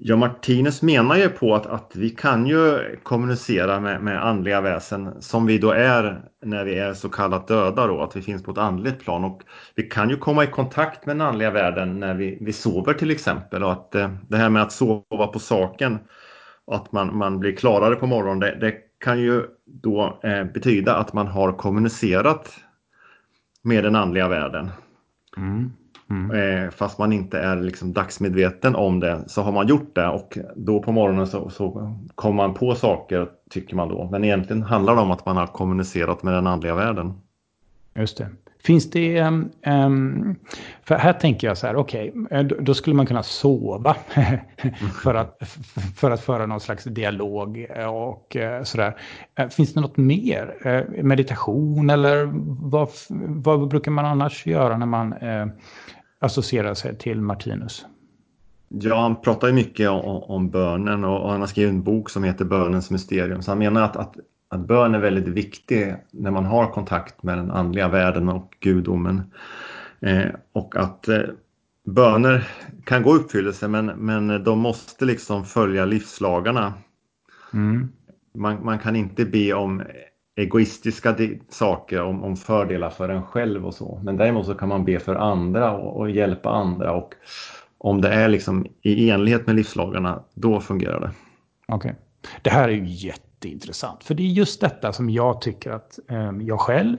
Ja, 0.06 0.16
Martinus 0.16 0.82
menar 0.82 1.16
ju 1.16 1.28
på 1.28 1.54
att, 1.54 1.66
att 1.66 1.96
vi 1.96 2.10
kan 2.10 2.46
ju 2.46 2.78
kommunicera 3.02 3.80
med, 3.80 4.02
med 4.02 4.26
andliga 4.26 4.60
väsen 4.60 5.22
som 5.22 5.46
vi 5.46 5.58
då 5.58 5.70
är 5.70 6.24
när 6.44 6.64
vi 6.64 6.78
är 6.78 6.94
så 6.94 7.08
kallat 7.08 7.48
döda 7.48 7.86
då, 7.86 8.02
att 8.02 8.16
vi 8.16 8.22
finns 8.22 8.42
på 8.42 8.50
ett 8.50 8.58
andligt 8.58 9.00
plan. 9.00 9.24
Och 9.24 9.42
vi 9.74 9.82
kan 9.82 10.10
ju 10.10 10.16
komma 10.16 10.44
i 10.44 10.46
kontakt 10.46 11.06
med 11.06 11.16
den 11.16 11.26
andliga 11.26 11.50
världen 11.50 12.00
när 12.00 12.14
vi, 12.14 12.38
vi 12.40 12.52
sover 12.52 12.94
till 12.94 13.10
exempel. 13.10 13.64
Och 13.64 13.72
att 13.72 13.94
eh, 13.94 14.10
det 14.28 14.36
här 14.36 14.48
med 14.48 14.62
att 14.62 14.72
sova 14.72 15.26
på 15.26 15.38
saken 15.38 15.98
och 16.64 16.76
att 16.76 16.92
man, 16.92 17.16
man 17.16 17.38
blir 17.38 17.56
klarare 17.56 17.94
på 17.94 18.06
morgonen, 18.06 18.40
det, 18.40 18.58
det 18.60 18.74
kan 18.98 19.20
ju 19.20 19.42
då 19.64 20.20
eh, 20.22 20.44
betyda 20.44 20.96
att 20.96 21.12
man 21.12 21.26
har 21.26 21.52
kommunicerat 21.52 22.60
med 23.62 23.84
den 23.84 23.96
andliga 23.96 24.28
världen. 24.28 24.70
Mm. 25.36 25.72
Mm. 26.10 26.30
Eh, 26.64 26.70
fast 26.70 26.98
man 26.98 27.12
inte 27.12 27.38
är 27.38 27.56
liksom 27.56 27.92
dagsmedveten 27.92 28.74
om 28.74 29.00
det 29.00 29.24
så 29.26 29.42
har 29.42 29.52
man 29.52 29.66
gjort 29.66 29.94
det 29.94 30.08
och 30.08 30.38
då 30.56 30.82
på 30.82 30.92
morgonen 30.92 31.26
så, 31.26 31.50
så 31.50 31.96
kommer 32.14 32.36
man 32.36 32.54
på 32.54 32.74
saker 32.74 33.28
tycker 33.50 33.76
man 33.76 33.88
då. 33.88 34.08
Men 34.10 34.24
egentligen 34.24 34.62
handlar 34.62 34.94
det 34.94 35.00
om 35.00 35.10
att 35.10 35.26
man 35.26 35.36
har 35.36 35.46
kommunicerat 35.46 36.22
med 36.22 36.34
den 36.34 36.46
andliga 36.46 36.74
världen. 36.74 37.12
Just 37.94 38.18
det. 38.18 38.28
Finns 38.64 38.90
det, 38.90 39.22
um, 39.22 40.36
för 40.82 40.94
här 40.94 41.12
tänker 41.12 41.46
jag 41.46 41.58
så 41.58 41.66
här, 41.66 41.76
okej, 41.76 42.12
eh, 42.30 42.44
okay, 42.44 42.58
då 42.60 42.74
skulle 42.74 42.96
man 42.96 43.06
kunna 43.06 43.22
sova 43.22 43.96
för, 45.02 45.14
att, 45.14 45.38
för 45.96 46.10
att 46.10 46.20
föra 46.20 46.46
någon 46.46 46.60
slags 46.60 46.84
dialog 46.84 47.66
eh, 47.70 47.86
och 47.86 48.36
så 48.58 48.64
sådär. 48.64 48.96
Finns 49.50 49.74
det 49.74 49.80
något 49.80 49.96
mer? 49.96 50.86
Meditation 51.02 51.90
eller 51.90 52.30
vad, 52.70 52.88
vad 53.26 53.68
brukar 53.68 53.90
man 53.90 54.04
annars 54.04 54.46
göra 54.46 54.78
när 54.78 54.86
man 54.86 55.14
associerar 56.20 56.74
sig 56.74 56.98
till 56.98 57.20
Martinus? 57.20 57.86
Ja, 58.68 59.00
han 59.00 59.20
pratar 59.20 59.46
ju 59.46 59.52
mycket 59.52 59.90
om, 59.90 60.22
om 60.22 60.50
bönen 60.50 61.04
och, 61.04 61.22
och 61.22 61.30
han 61.30 61.40
har 61.40 61.46
skrivit 61.46 61.72
en 61.72 61.82
bok 61.82 62.10
som 62.10 62.24
heter 62.24 62.44
Bönens 62.44 62.90
mysterium. 62.90 63.42
Så 63.42 63.50
han 63.50 63.58
menar 63.58 63.82
att, 63.82 63.96
att 63.96 64.14
att 64.54 64.66
bön 64.66 64.94
är 64.94 64.98
väldigt 64.98 65.28
viktig 65.28 65.94
när 66.10 66.30
man 66.30 66.44
har 66.44 66.66
kontakt 66.66 67.22
med 67.22 67.38
den 67.38 67.50
andliga 67.50 67.88
världen 67.88 68.28
och 68.28 68.56
gudomen. 68.60 69.22
Eh, 70.00 70.26
och 70.52 70.76
att 70.76 71.08
eh, 71.08 71.20
böner 71.86 72.48
kan 72.84 73.02
gå 73.02 73.14
uppfyllelse 73.14 73.68
men, 73.68 73.86
men 73.86 74.44
de 74.44 74.58
måste 74.58 75.04
liksom 75.04 75.44
följa 75.44 75.84
livslagarna. 75.84 76.74
Mm. 77.52 77.88
Man, 78.34 78.64
man, 78.64 78.78
kan 78.78 78.96
inte 78.96 79.24
be 79.24 79.52
om 79.52 79.82
egoistiska 80.36 81.16
saker, 81.48 82.02
om, 82.02 82.24
om, 82.24 82.36
fördelar 82.36 82.90
för 82.90 83.08
en 83.08 83.22
själv 83.22 83.66
och 83.66 83.74
så. 83.74 84.00
Men 84.04 84.16
däremot 84.16 84.46
så 84.46 84.54
kan 84.54 84.68
man 84.68 84.84
be 84.84 84.98
för 84.98 85.14
andra 85.14 85.72
och, 85.72 85.96
och 86.00 86.10
hjälpa 86.10 86.50
andra. 86.50 86.92
Och 86.92 87.14
om 87.78 88.00
det 88.00 88.08
är 88.08 88.28
liksom 88.28 88.66
i 88.82 89.10
enlighet 89.10 89.46
med 89.46 89.56
livslagarna, 89.56 90.22
då 90.34 90.60
fungerar 90.60 91.00
det. 91.00 91.10
Okej. 91.68 91.90
Okay. 91.90 92.00
Det 92.42 92.50
här 92.50 92.68
är 92.68 92.72
ju 92.72 92.84
jätte 92.84 93.33
jätteintressant. 93.44 94.04
För 94.04 94.14
det 94.14 94.22
är 94.22 94.26
just 94.26 94.60
detta 94.60 94.92
som 94.92 95.10
jag 95.10 95.40
tycker 95.40 95.70
att 95.70 95.98
eh, 96.10 96.32
jag 96.40 96.60
själv, 96.60 96.96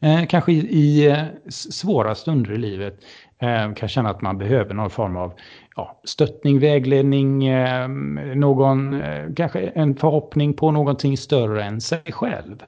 eh, 0.00 0.26
kanske 0.26 0.52
i, 0.52 0.56
i 0.56 1.10
eh, 1.10 1.24
svåra 1.48 2.14
stunder 2.14 2.52
i 2.52 2.58
livet, 2.58 3.00
eh, 3.38 3.74
kan 3.74 3.88
känna 3.88 4.10
att 4.10 4.22
man 4.22 4.38
behöver 4.38 4.74
någon 4.74 4.90
form 4.90 5.16
av 5.16 5.32
ja, 5.76 6.00
stöttning, 6.04 6.58
vägledning, 6.58 7.46
eh, 7.46 7.88
någon, 8.34 9.00
eh, 9.02 9.32
kanske 9.36 9.60
en 9.60 9.96
förhoppning 9.96 10.54
på 10.54 10.70
någonting 10.70 11.16
större 11.16 11.64
än 11.64 11.80
sig 11.80 12.02
själv. 12.12 12.62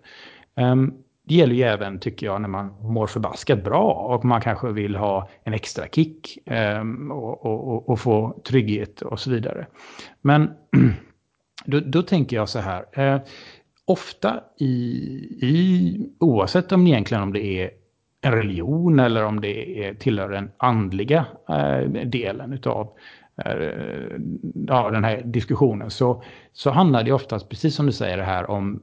Ehm, 0.57 0.93
det 1.29 1.35
gäller 1.35 1.55
ju 1.55 1.63
även, 1.63 1.99
tycker 1.99 2.27
jag, 2.27 2.41
när 2.41 2.49
man 2.49 2.67
mår 2.81 3.07
förbaskat 3.07 3.65
bra 3.65 3.93
och 3.93 4.25
man 4.25 4.41
kanske 4.41 4.73
vill 4.73 4.97
ha 4.97 5.29
en 5.45 5.55
extra 5.55 5.87
kick 5.87 6.39
ehm, 6.47 7.13
och, 7.13 7.47
och, 7.47 7.89
och, 7.89 8.01
få 8.01 8.41
trygghet 8.45 9.03
och 9.03 9.21
så 9.21 9.31
vidare. 9.31 9.67
Men 10.23 10.51
Då, 11.65 11.81
då 11.81 12.03
tänker 12.03 12.37
jag 12.37 12.49
så 12.49 12.59
här. 12.59 12.85
Eh, 12.93 13.21
ofta 13.85 14.41
i, 14.59 14.67
i, 15.43 16.11
oavsett 16.19 16.73
om 16.73 16.87
egentligen 16.87 17.23
om 17.23 17.33
det 17.33 17.45
är 17.45 17.71
en 18.21 18.33
religion 18.33 19.01
eller 19.01 19.25
om 19.25 19.41
det 19.41 19.85
är, 19.85 19.95
tillhör 19.95 20.29
den 20.29 20.51
andliga 20.57 21.27
eh, 21.49 22.05
delen 22.05 22.53
utav 22.53 22.89
eh, 23.45 23.53
ja, 24.67 24.91
den 24.91 25.05
här 25.05 25.23
diskussionen 25.25 25.91
så, 25.91 26.23
så 26.53 26.71
handlar 26.71 27.03
det 27.03 27.13
oftast, 27.13 27.49
precis 27.49 27.75
som 27.75 27.87
du 27.87 27.93
säger 27.93 28.17
det 28.17 28.25
här, 28.25 28.51
om 28.51 28.83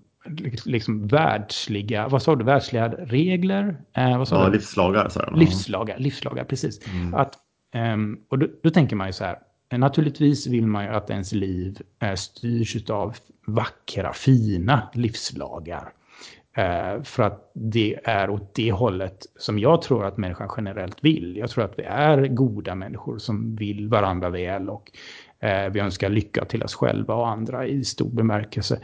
liksom 0.66 1.08
världsliga, 1.08 2.08
vad 2.08 2.22
sa 2.22 2.36
du, 2.36 2.46
världsliga 2.46 2.88
regler? 2.88 3.78
Eh, 3.94 4.18
vad 4.18 4.28
sa 4.28 4.40
ja, 4.40 4.46
du? 4.46 4.52
livslagar. 4.52 5.10
Så 5.10 5.32
livslagar, 5.36 5.98
livslagar, 5.98 6.44
precis. 6.44 6.88
Mm. 6.88 7.14
Att, 7.14 7.34
um, 7.94 8.20
och 8.30 8.40
då, 8.40 8.48
då, 8.64 8.70
tänker 8.70 8.96
man 8.96 9.08
ju 9.08 9.14
så 9.14 9.24
här, 9.24 9.38
Naturligtvis 9.78 10.48
vill 10.48 10.68
man 10.68 10.84
ju 10.84 10.90
att 10.90 11.10
ens 11.10 11.32
liv 11.32 11.82
eh, 12.00 12.14
styrs 12.14 12.90
av 12.90 13.16
vackra, 13.46 14.14
fina 14.14 14.90
livslagar. 14.94 15.94
Eh, 16.58 17.04
för 17.04 17.24
att 17.24 17.52
det 17.54 18.00
är 18.04 18.30
åt 18.30 18.56
det 18.56 18.72
hållet 18.72 19.26
som 19.36 19.60
jag 19.60 19.82
tror 19.82 20.06
att 20.06 20.18
människan 20.18 20.50
generellt 20.58 21.04
vill. 21.04 21.38
Jag 21.38 21.50
tror 21.50 21.64
att 21.64 21.80
vi 21.80 21.84
är 21.84 22.28
goda 22.28 22.76
människor 22.76 23.18
som 23.18 23.56
vill 23.56 23.88
varandra 23.88 24.30
väl 24.30 24.70
och 24.70 24.92
eh, 25.40 25.72
vi 25.72 25.80
önskar 25.80 26.10
lycka 26.10 26.46
till 26.46 26.64
oss 26.64 26.76
själva 26.76 27.14
och 27.14 27.30
andra 27.30 27.68
i 27.68 27.84
stor 27.84 28.10
bemärkelse. 28.10 28.80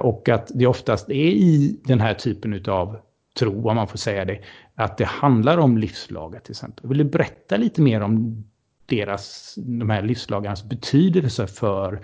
Och 0.00 0.28
att 0.28 0.50
det 0.54 0.66
oftast 0.66 1.08
är 1.10 1.14
i 1.14 1.80
den 1.84 2.00
här 2.00 2.14
typen 2.14 2.64
av 2.68 2.96
tro, 3.38 3.68
om 3.68 3.76
man 3.76 3.88
får 3.88 3.98
säga 3.98 4.24
det, 4.24 4.40
att 4.74 4.98
det 4.98 5.04
handlar 5.04 5.58
om 5.58 5.78
livslagar 5.78 6.40
till 6.40 6.52
exempel. 6.52 6.88
Vill 6.88 6.98
du 6.98 7.04
berätta 7.04 7.56
lite 7.56 7.82
mer 7.82 8.00
om 8.00 8.44
deras, 8.88 9.54
de 9.56 9.90
här 9.90 10.02
livslagarnas 10.02 10.64
betydelse 10.64 11.46
för 11.46 12.00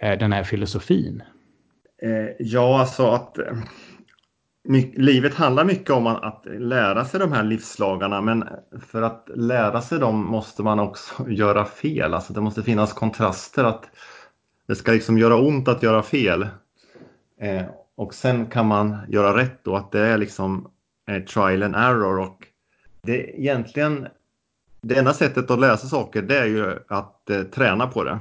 eh, 0.00 0.18
den 0.18 0.32
här 0.32 0.44
filosofin? 0.44 1.22
Eh, 2.02 2.36
ja, 2.38 2.80
alltså 2.80 3.06
att 3.06 3.38
eh, 3.38 3.56
livet 4.94 5.34
handlar 5.34 5.64
mycket 5.64 5.90
om 5.90 6.06
att, 6.06 6.22
att, 6.22 6.46
lära 6.46 7.04
sig 7.04 7.20
de 7.20 7.32
här 7.32 7.44
livslagarna 7.44 8.20
men 8.20 8.44
för 8.80 9.02
att 9.02 9.30
lära 9.34 9.80
sig 9.80 9.98
dem 9.98 10.24
måste 10.26 10.62
man 10.62 10.78
också 10.78 11.28
göra 11.30 11.64
fel. 11.64 12.14
Alltså 12.14 12.32
det 12.32 12.40
måste 12.40 12.62
finnas 12.62 12.92
kontraster 12.92 13.64
att 13.64 13.90
det 14.66 14.74
ska 14.74 14.92
liksom 14.92 15.18
göra 15.18 15.36
ont 15.36 15.68
att 15.68 15.82
göra 15.82 16.02
fel. 16.02 16.46
Eh, 17.40 17.62
och 17.96 18.14
sen 18.14 18.46
kan 18.46 18.66
man 18.66 18.96
göra 19.08 19.36
rätt 19.36 19.64
då, 19.64 19.76
att 19.76 19.92
det 19.92 20.00
är 20.00 20.18
liksom 20.18 20.70
eh, 21.08 21.22
trial 21.22 21.62
and 21.62 21.76
error 21.76 22.18
och 22.18 22.46
det 23.02 23.22
är 23.22 23.40
egentligen 23.40 24.08
det 24.88 24.98
enda 24.98 25.12
sättet 25.12 25.50
att 25.50 25.60
läsa 25.60 25.86
saker 25.86 26.22
det 26.22 26.38
är 26.38 26.46
ju 26.46 26.78
att 26.88 27.30
eh, 27.30 27.42
träna 27.42 27.86
på 27.86 28.04
det. 28.04 28.18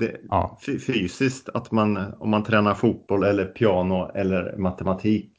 det 0.00 0.16
ja. 0.28 0.58
Fysiskt, 0.86 1.48
att 1.48 1.72
man, 1.72 2.14
om 2.18 2.30
man 2.30 2.44
tränar 2.44 2.74
fotboll 2.74 3.24
eller 3.24 3.44
piano 3.44 4.10
eller 4.14 4.56
matematik. 4.56 5.32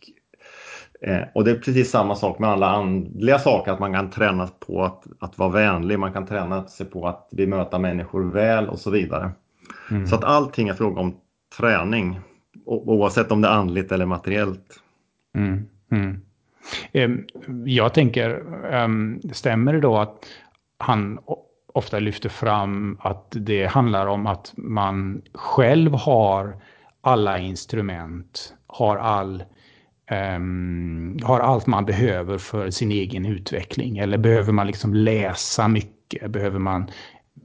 Eh, 1.01 1.21
och 1.33 1.43
det 1.43 1.51
är 1.51 1.55
precis 1.55 1.91
samma 1.91 2.15
sak 2.15 2.39
med 2.39 2.49
alla 2.49 2.69
andliga 2.69 3.39
saker, 3.39 3.71
att 3.71 3.79
man 3.79 3.93
kan 3.93 4.09
träna 4.09 4.47
på 4.47 4.83
att, 4.83 5.03
att 5.19 5.37
vara 5.37 5.49
vänlig, 5.49 5.99
man 5.99 6.13
kan 6.13 6.25
träna 6.25 6.67
sig 6.67 6.85
på 6.85 7.07
att 7.07 7.29
bemöta 7.31 7.79
människor 7.79 8.31
väl 8.31 8.69
och 8.69 8.79
så 8.79 8.89
vidare. 8.89 9.31
Mm. 9.91 10.07
Så 10.07 10.15
att 10.15 10.23
allting 10.23 10.67
är 10.67 10.73
fråga 10.73 11.01
om 11.01 11.15
träning, 11.57 12.19
oavsett 12.65 13.31
om 13.31 13.41
det 13.41 13.47
är 13.47 13.51
andligt 13.51 13.91
eller 13.91 14.05
materiellt. 14.05 14.79
Mm. 15.35 15.65
Mm. 15.91 16.21
Jag 17.65 17.93
tänker, 17.93 18.43
stämmer 19.33 19.73
det 19.73 19.79
då 19.79 19.97
att 19.97 20.25
han 20.79 21.19
ofta 21.74 22.00
lyfter 22.00 22.29
fram 22.29 22.98
att 23.01 23.27
det 23.31 23.65
handlar 23.65 24.07
om 24.07 24.27
att 24.27 24.53
man 24.57 25.21
själv 25.33 25.93
har 25.93 26.62
alla 27.01 27.39
instrument, 27.39 28.53
har, 28.67 28.98
all, 28.98 29.43
um, 30.36 31.19
har 31.24 31.39
allt 31.39 31.67
man 31.67 31.86
behöver 31.86 32.38
för 32.38 32.69
sin 32.69 32.91
egen 32.91 33.25
utveckling. 33.25 33.98
Eller 33.98 34.17
behöver 34.17 34.53
man 34.53 34.67
liksom 34.67 34.93
läsa 34.93 35.67
mycket? 35.67 36.31
Behöver 36.31 36.59
man 36.59 36.91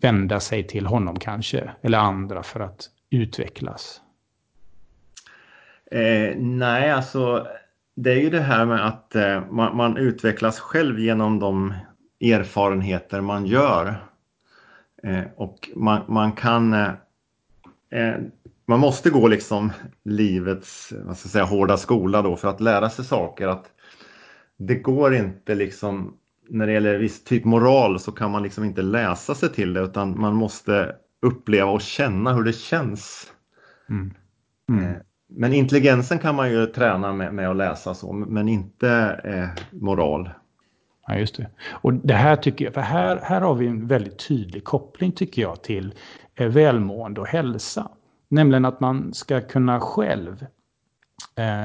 vända 0.00 0.40
sig 0.40 0.66
till 0.66 0.86
honom 0.86 1.18
kanske? 1.18 1.70
Eller 1.82 1.98
andra 1.98 2.42
för 2.42 2.60
att 2.60 2.88
utvecklas? 3.10 4.00
Eh, 5.90 6.36
nej, 6.36 6.90
alltså 6.90 7.46
det 7.96 8.12
är 8.12 8.20
ju 8.20 8.30
det 8.30 8.40
här 8.40 8.66
med 8.66 8.86
att 8.86 9.14
eh, 9.14 9.42
man, 9.50 9.76
man, 9.76 9.96
utvecklas 9.96 10.60
själv 10.60 10.98
genom 10.98 11.38
de 11.38 11.74
erfarenheter 12.20 13.20
man 13.20 13.46
gör. 13.46 13.94
Eh, 15.02 15.24
och 15.36 15.70
man, 15.76 16.02
man 16.08 16.32
kan... 16.32 16.72
Eh, 16.72 16.88
eh, 17.90 18.14
man 18.66 18.80
måste 18.80 19.10
gå 19.10 19.28
liksom 19.28 19.72
livets 20.04 20.92
vad 20.92 21.16
ska 21.16 21.26
jag 21.26 21.32
säga, 21.32 21.44
hårda 21.44 21.76
skola 21.76 22.22
då 22.22 22.36
för 22.36 22.48
att 22.48 22.60
lära 22.60 22.90
sig 22.90 23.04
saker. 23.04 23.48
Att 23.48 23.70
det 24.56 24.74
går 24.74 25.14
inte 25.14 25.54
liksom 25.54 26.16
när 26.48 26.66
det 26.66 26.72
gäller 26.72 26.98
viss 26.98 27.24
typ 27.24 27.44
moral 27.44 28.00
så 28.00 28.12
kan 28.12 28.30
man 28.30 28.42
liksom 28.42 28.64
inte 28.64 28.82
läsa 28.82 29.34
sig 29.34 29.48
till 29.48 29.72
det 29.72 29.80
utan 29.80 30.20
man 30.20 30.34
måste 30.34 30.96
uppleva 31.22 31.70
och 31.70 31.80
känna 31.80 32.32
hur 32.32 32.42
det 32.44 32.52
känns. 32.52 33.32
Mm. 33.90 34.14
Mm. 34.68 34.94
Men 35.28 35.52
intelligensen 35.52 36.18
kan 36.18 36.34
man 36.34 36.52
ju 36.52 36.66
träna 36.66 37.12
med, 37.12 37.34
med 37.34 37.50
att 37.50 37.56
läsa 37.56 37.94
så, 37.94 38.12
men 38.12 38.48
inte 38.48 38.90
eh, 39.24 39.78
moral. 39.80 40.30
Ja, 41.06 41.18
just 41.18 41.36
det. 41.36 41.46
Och 41.70 41.94
det 41.94 42.14
här 42.14 42.36
tycker 42.36 42.64
jag, 42.64 42.74
för 42.74 42.80
här, 42.80 43.20
här 43.22 43.40
har 43.40 43.54
vi 43.54 43.66
en 43.66 43.86
väldigt 43.86 44.28
tydlig 44.28 44.64
koppling 44.64 45.12
tycker 45.12 45.42
jag 45.42 45.62
till 45.62 45.94
eh, 46.34 46.48
välmående 46.48 47.20
och 47.20 47.26
hälsa. 47.26 47.90
Nämligen 48.28 48.64
att 48.64 48.80
man 48.80 49.14
ska 49.14 49.40
kunna 49.40 49.80
själv 49.80 50.46
eh, 51.36 51.64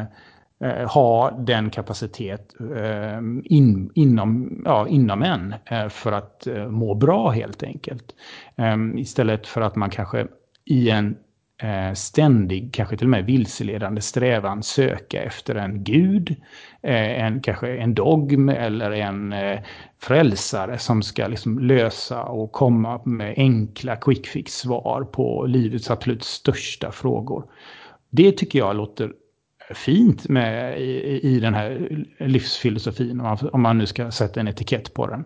eh, 0.70 0.90
ha 0.90 1.32
den 1.32 1.70
kapacitet 1.70 2.54
eh, 2.76 3.18
in, 3.44 3.92
inom, 3.96 4.62
ja, 4.66 4.88
inom 4.88 5.24
en 5.24 5.56
eh, 5.66 5.90
för 5.90 6.12
att 6.12 6.48
eh, 6.48 6.68
må 6.68 6.96
bra 6.96 7.30
helt 7.30 7.64
enkelt. 7.64 8.16
Ehm, 8.56 8.98
istället 8.98 9.48
för 9.48 9.62
att 9.62 9.76
man 9.76 9.90
kanske 9.90 10.28
i 10.66 10.90
en 10.90 11.18
Eh, 11.62 11.94
ständig, 11.94 12.74
kanske 12.74 12.98
till 12.98 13.08
och 13.08 13.12
med 13.12 13.26
vilseledande 13.26 14.02
strävan 14.02 14.64
söka 14.64 15.24
efter 15.24 15.56
en 15.56 15.84
gud, 15.84 16.36
eh, 16.82 17.24
en, 17.24 17.42
kanske 17.42 17.78
en 17.78 17.94
dogm 17.94 18.50
eller 18.50 18.92
en 18.92 19.34
eh, 19.34 19.60
frälsare 20.02 20.78
som 20.78 21.02
ska 21.02 21.28
liksom 21.28 21.60
lösa 21.60 22.24
och 22.24 22.52
komma 22.52 23.02
med 23.06 23.34
enkla 23.38 23.96
quick 23.96 24.28
fix-svar 24.28 25.04
på 25.04 25.46
livets 25.46 25.92
absolut 25.92 26.24
största 26.24 26.92
frågor. 26.92 27.46
Det 28.10 28.32
tycker 28.32 28.60
jag 28.60 28.76
låter 28.76 29.12
fint 29.76 30.30
med 30.30 30.82
i, 30.82 31.20
i 31.24 31.40
den 31.40 31.54
här 31.54 32.06
livsfilosofin, 32.18 33.20
om 33.20 33.26
man, 33.26 33.50
om 33.54 33.62
man 33.62 33.78
nu 33.78 33.86
ska 33.86 34.12
sätta 34.12 34.40
en 34.40 34.48
etikett 34.48 34.94
på 34.94 35.08
den. 35.08 35.26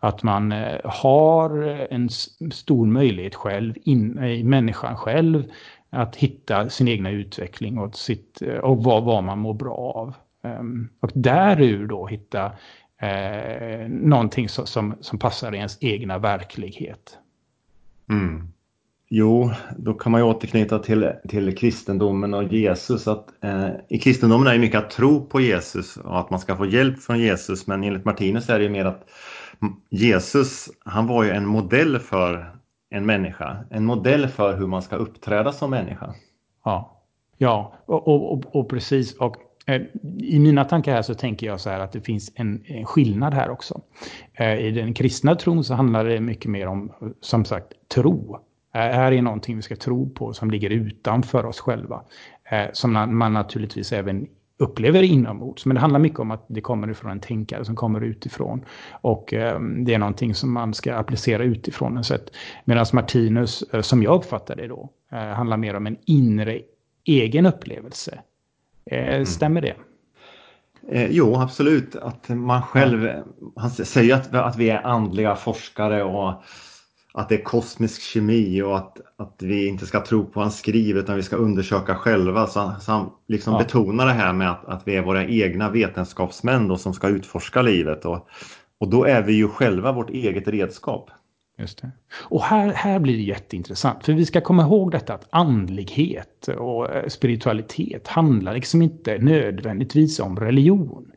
Att 0.00 0.22
man 0.22 0.52
eh, 0.52 0.80
har 0.84 1.62
en 1.90 2.08
stor 2.52 2.86
möjlighet 2.86 3.34
själv, 3.34 3.74
in, 3.84 4.18
eh, 4.18 4.30
i 4.30 4.44
människan 4.44 4.96
själv, 4.96 5.44
att 5.90 6.16
hitta 6.16 6.68
sin 6.68 6.88
egna 6.88 7.10
utveckling 7.10 7.78
och, 7.78 7.96
sitt, 7.96 8.42
eh, 8.42 8.56
och 8.56 8.84
vad, 8.84 9.04
vad 9.04 9.24
man 9.24 9.38
mår 9.38 9.54
bra 9.54 9.74
av. 9.74 10.14
Ehm, 10.42 10.88
och 11.00 11.10
därur 11.14 11.86
då 11.86 12.06
hitta 12.06 12.52
eh, 12.98 13.88
någonting 13.88 14.48
som, 14.48 14.66
som, 14.66 14.94
som 15.00 15.18
passar 15.18 15.54
i 15.54 15.56
ens 15.56 15.78
egna 15.80 16.18
verklighet. 16.18 17.18
Mm. 18.10 18.52
Jo, 19.14 19.50
då 19.76 19.94
kan 19.94 20.12
man 20.12 20.20
ju 20.20 20.26
återknyta 20.26 20.78
till, 20.78 21.12
till 21.28 21.56
kristendomen 21.56 22.34
och 22.34 22.44
Jesus. 22.44 23.08
Att, 23.08 23.44
eh, 23.44 23.68
I 23.88 23.98
kristendomen 23.98 24.46
är 24.46 24.52
det 24.52 24.58
mycket 24.58 24.78
att 24.84 24.90
tro 24.90 25.26
på 25.26 25.40
Jesus 25.40 25.96
och 25.96 26.20
att 26.20 26.30
man 26.30 26.40
ska 26.40 26.56
få 26.56 26.66
hjälp 26.66 26.98
från 26.98 27.18
Jesus. 27.18 27.66
Men 27.66 27.84
enligt 27.84 28.04
Martinus 28.04 28.48
är 28.48 28.58
det 28.58 28.68
mer 28.68 28.84
att 28.84 29.10
Jesus, 29.90 30.68
han 30.84 31.06
var 31.06 31.24
ju 31.24 31.30
en 31.30 31.46
modell 31.46 31.98
för 31.98 32.56
en 32.90 33.06
människa. 33.06 33.64
En 33.70 33.84
modell 33.84 34.28
för 34.28 34.56
hur 34.56 34.66
man 34.66 34.82
ska 34.82 34.96
uppträda 34.96 35.52
som 35.52 35.70
människa. 35.70 36.14
Ja, 36.64 37.02
ja 37.38 37.74
och, 37.86 38.08
och, 38.08 38.32
och, 38.32 38.56
och 38.56 38.68
precis. 38.68 39.16
Och 39.16 39.36
eh, 39.66 39.82
i 40.18 40.38
mina 40.38 40.64
tankar 40.64 40.92
här 40.94 41.02
så 41.02 41.14
tänker 41.14 41.46
jag 41.46 41.60
så 41.60 41.70
här 41.70 41.80
att 41.80 41.92
det 41.92 42.00
finns 42.00 42.32
en, 42.34 42.62
en 42.66 42.84
skillnad 42.84 43.34
här 43.34 43.50
också. 43.50 43.80
Eh, 44.34 44.58
I 44.58 44.70
den 44.70 44.94
kristna 44.94 45.34
tron 45.34 45.64
så 45.64 45.74
handlar 45.74 46.04
det 46.04 46.20
mycket 46.20 46.50
mer 46.50 46.66
om, 46.66 46.92
som 47.20 47.44
sagt, 47.44 47.72
tro. 47.94 48.40
Det 48.72 48.78
eh, 48.78 48.94
här 48.94 49.12
är 49.12 49.22
någonting 49.22 49.56
vi 49.56 49.62
ska 49.62 49.76
tro 49.76 50.10
på 50.10 50.32
som 50.32 50.50
ligger 50.50 50.70
utanför 50.70 51.46
oss 51.46 51.60
själva. 51.60 52.02
Som 52.72 52.92
man 53.18 53.32
naturligtvis 53.32 53.92
även 53.92 54.28
upplever 54.62 55.02
inombords. 55.02 55.66
Men 55.66 55.74
det 55.74 55.80
handlar 55.80 56.00
mycket 56.00 56.18
om 56.18 56.30
att 56.30 56.44
det 56.48 56.60
kommer 56.60 56.90
ifrån 56.90 57.10
en 57.10 57.20
tänkare 57.20 57.64
som 57.64 57.76
kommer 57.76 58.00
utifrån. 58.00 58.64
Och 58.90 59.34
eh, 59.34 59.60
det 59.60 59.94
är 59.94 59.98
någonting 59.98 60.34
som 60.34 60.52
man 60.52 60.74
ska 60.74 60.94
applicera 60.94 61.42
utifrån. 61.42 62.02
Medan 62.64 62.86
Martinus, 62.92 63.62
eh, 63.62 63.80
som 63.80 64.02
jag 64.02 64.14
uppfattar 64.14 64.56
det 64.56 64.66
då, 64.66 64.88
eh, 65.12 65.18
handlar 65.18 65.56
mer 65.56 65.74
om 65.74 65.86
en 65.86 65.96
inre 66.06 66.60
egen 67.04 67.46
upplevelse. 67.46 68.18
Eh, 68.86 69.14
mm. 69.14 69.26
Stämmer 69.26 69.60
det? 69.60 69.74
Eh, 70.88 71.10
jo, 71.10 71.34
absolut. 71.36 71.96
Att 71.96 72.28
man 72.28 72.62
själv, 72.62 73.08
han 73.56 73.70
säger 73.70 74.14
att, 74.14 74.34
att 74.34 74.56
vi 74.56 74.70
är 74.70 74.86
andliga 74.86 75.36
forskare 75.36 76.02
och 76.02 76.42
att 77.14 77.28
det 77.28 77.34
är 77.34 77.42
kosmisk 77.42 78.02
kemi 78.02 78.62
och 78.62 78.76
att, 78.76 79.00
att 79.16 79.36
vi 79.38 79.66
inte 79.66 79.86
ska 79.86 80.00
tro 80.00 80.24
på 80.24 80.30
vad 80.34 80.44
han 80.44 80.52
skriver 80.52 81.00
utan 81.00 81.16
vi 81.16 81.22
ska 81.22 81.36
undersöka 81.36 81.94
själva. 81.94 82.46
Så, 82.46 82.72
så 82.80 82.92
han 82.92 83.10
liksom 83.28 83.52
ja. 83.52 83.58
betonar 83.58 84.06
det 84.06 84.12
här 84.12 84.32
med 84.32 84.50
att, 84.50 84.64
att 84.64 84.82
vi 84.88 84.96
är 84.96 85.02
våra 85.02 85.26
egna 85.26 85.70
vetenskapsmän 85.70 86.68
då, 86.68 86.76
som 86.76 86.94
ska 86.94 87.08
utforska 87.08 87.62
livet. 87.62 88.04
Och, 88.04 88.28
och 88.78 88.88
då 88.88 89.04
är 89.04 89.22
vi 89.22 89.32
ju 89.32 89.48
själva 89.48 89.92
vårt 89.92 90.10
eget 90.10 90.48
redskap. 90.48 91.10
Just 91.58 91.82
det. 91.82 91.90
Och 92.22 92.42
här, 92.42 92.72
här 92.72 92.98
blir 92.98 93.16
det 93.16 93.22
jätteintressant. 93.22 94.04
För 94.04 94.12
vi 94.12 94.26
ska 94.26 94.40
komma 94.40 94.62
ihåg 94.62 94.90
detta 94.90 95.14
att 95.14 95.28
andlighet 95.30 96.48
och 96.48 96.94
eh, 96.94 97.08
spiritualitet 97.08 98.08
handlar 98.08 98.54
liksom 98.54 98.82
inte 98.82 99.18
nödvändigtvis 99.18 100.20
om 100.20 100.40
religion. 100.40 101.12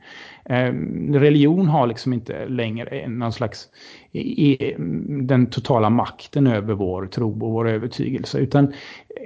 Ehm, 0.49 1.13
religion 1.13 1.67
har 1.67 1.88
liksom 1.88 2.13
inte 2.13 2.47
längre 2.47 3.08
någon 3.08 3.34
slags 3.34 3.67
den 5.08 5.47
totala 5.49 5.89
makten 5.89 6.47
över 6.47 6.73
vår 6.73 7.05
tro 7.05 7.31
och 7.31 7.51
vår 7.51 7.69
övertygelse. 7.69 8.39
Utan 8.39 8.73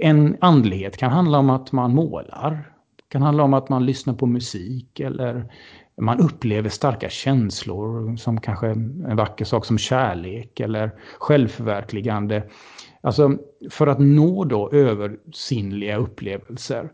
en 0.01 0.37
andlighet 0.41 0.97
kan 0.97 1.11
handla 1.11 1.37
om 1.37 1.49
att 1.49 1.71
man 1.71 1.95
målar. 1.95 2.51
Det 2.95 3.03
kan 3.11 3.21
handla 3.21 3.43
om 3.43 3.53
att 3.53 3.69
man 3.69 3.85
lyssnar 3.85 4.13
på 4.13 4.25
musik 4.25 4.99
eller 4.99 5.45
man 6.01 6.19
upplever 6.19 6.69
starka 6.69 7.09
känslor 7.09 8.15
som 8.15 8.41
kanske 8.41 8.67
en 8.67 9.15
vacker 9.15 9.45
sak 9.45 9.65
som 9.65 9.77
kärlek 9.77 10.59
eller 10.59 10.91
självförverkligande. 11.19 12.43
Alltså 13.01 13.37
för 13.69 13.87
att 13.87 13.99
nå 13.99 14.43
då 14.43 14.71
översinnliga 14.71 15.97
upplevelser. 15.97 16.89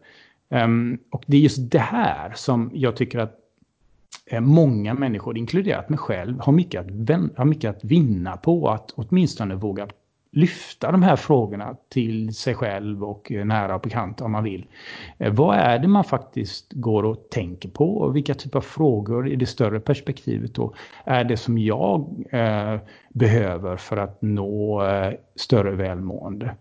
Um, 0.49 0.99
och 1.11 1.23
det 1.27 1.37
är 1.37 1.41
just 1.41 1.71
det 1.71 1.79
här 1.79 2.33
som 2.35 2.71
jag 2.73 2.95
tycker 2.95 3.19
att 3.19 3.44
Eh, 4.25 4.41
många 4.41 4.93
människor, 4.93 5.37
inkluderat 5.37 5.89
mig 5.89 5.99
själv, 5.99 6.39
har 6.39 6.53
mycket, 6.53 6.81
att, 6.81 7.37
har 7.37 7.45
mycket 7.45 7.69
att 7.69 7.83
vinna 7.83 8.37
på 8.37 8.69
att 8.69 8.91
åtminstone 8.95 9.55
våga 9.55 9.87
lyfta 10.35 10.91
de 10.91 11.03
här 11.03 11.15
frågorna 11.15 11.75
till 11.89 12.35
sig 12.35 12.55
själv 12.55 13.03
och 13.03 13.31
eh, 13.31 13.45
nära 13.45 13.75
och 13.75 13.81
bekanta 13.81 14.25
om 14.25 14.31
man 14.31 14.43
vill. 14.43 14.65
Eh, 15.17 15.33
vad 15.33 15.57
är 15.57 15.79
det 15.79 15.87
man 15.87 16.03
faktiskt 16.03 16.73
går 16.73 17.03
och 17.03 17.29
tänker 17.29 17.69
på? 17.69 17.97
Och 17.97 18.15
vilka 18.15 18.33
typer 18.33 18.57
av 18.57 18.61
frågor 18.61 19.27
i 19.27 19.35
det 19.35 19.45
större 19.45 19.79
perspektivet 19.79 20.55
då 20.55 20.73
är 21.03 21.23
det 21.23 21.37
som 21.37 21.57
jag 21.57 22.25
eh, 22.29 22.77
behöver 23.13 23.77
för 23.77 23.97
att 23.97 24.21
nå 24.21 24.83
eh, 24.85 25.13
större 25.35 25.71
välmående? 25.71 26.55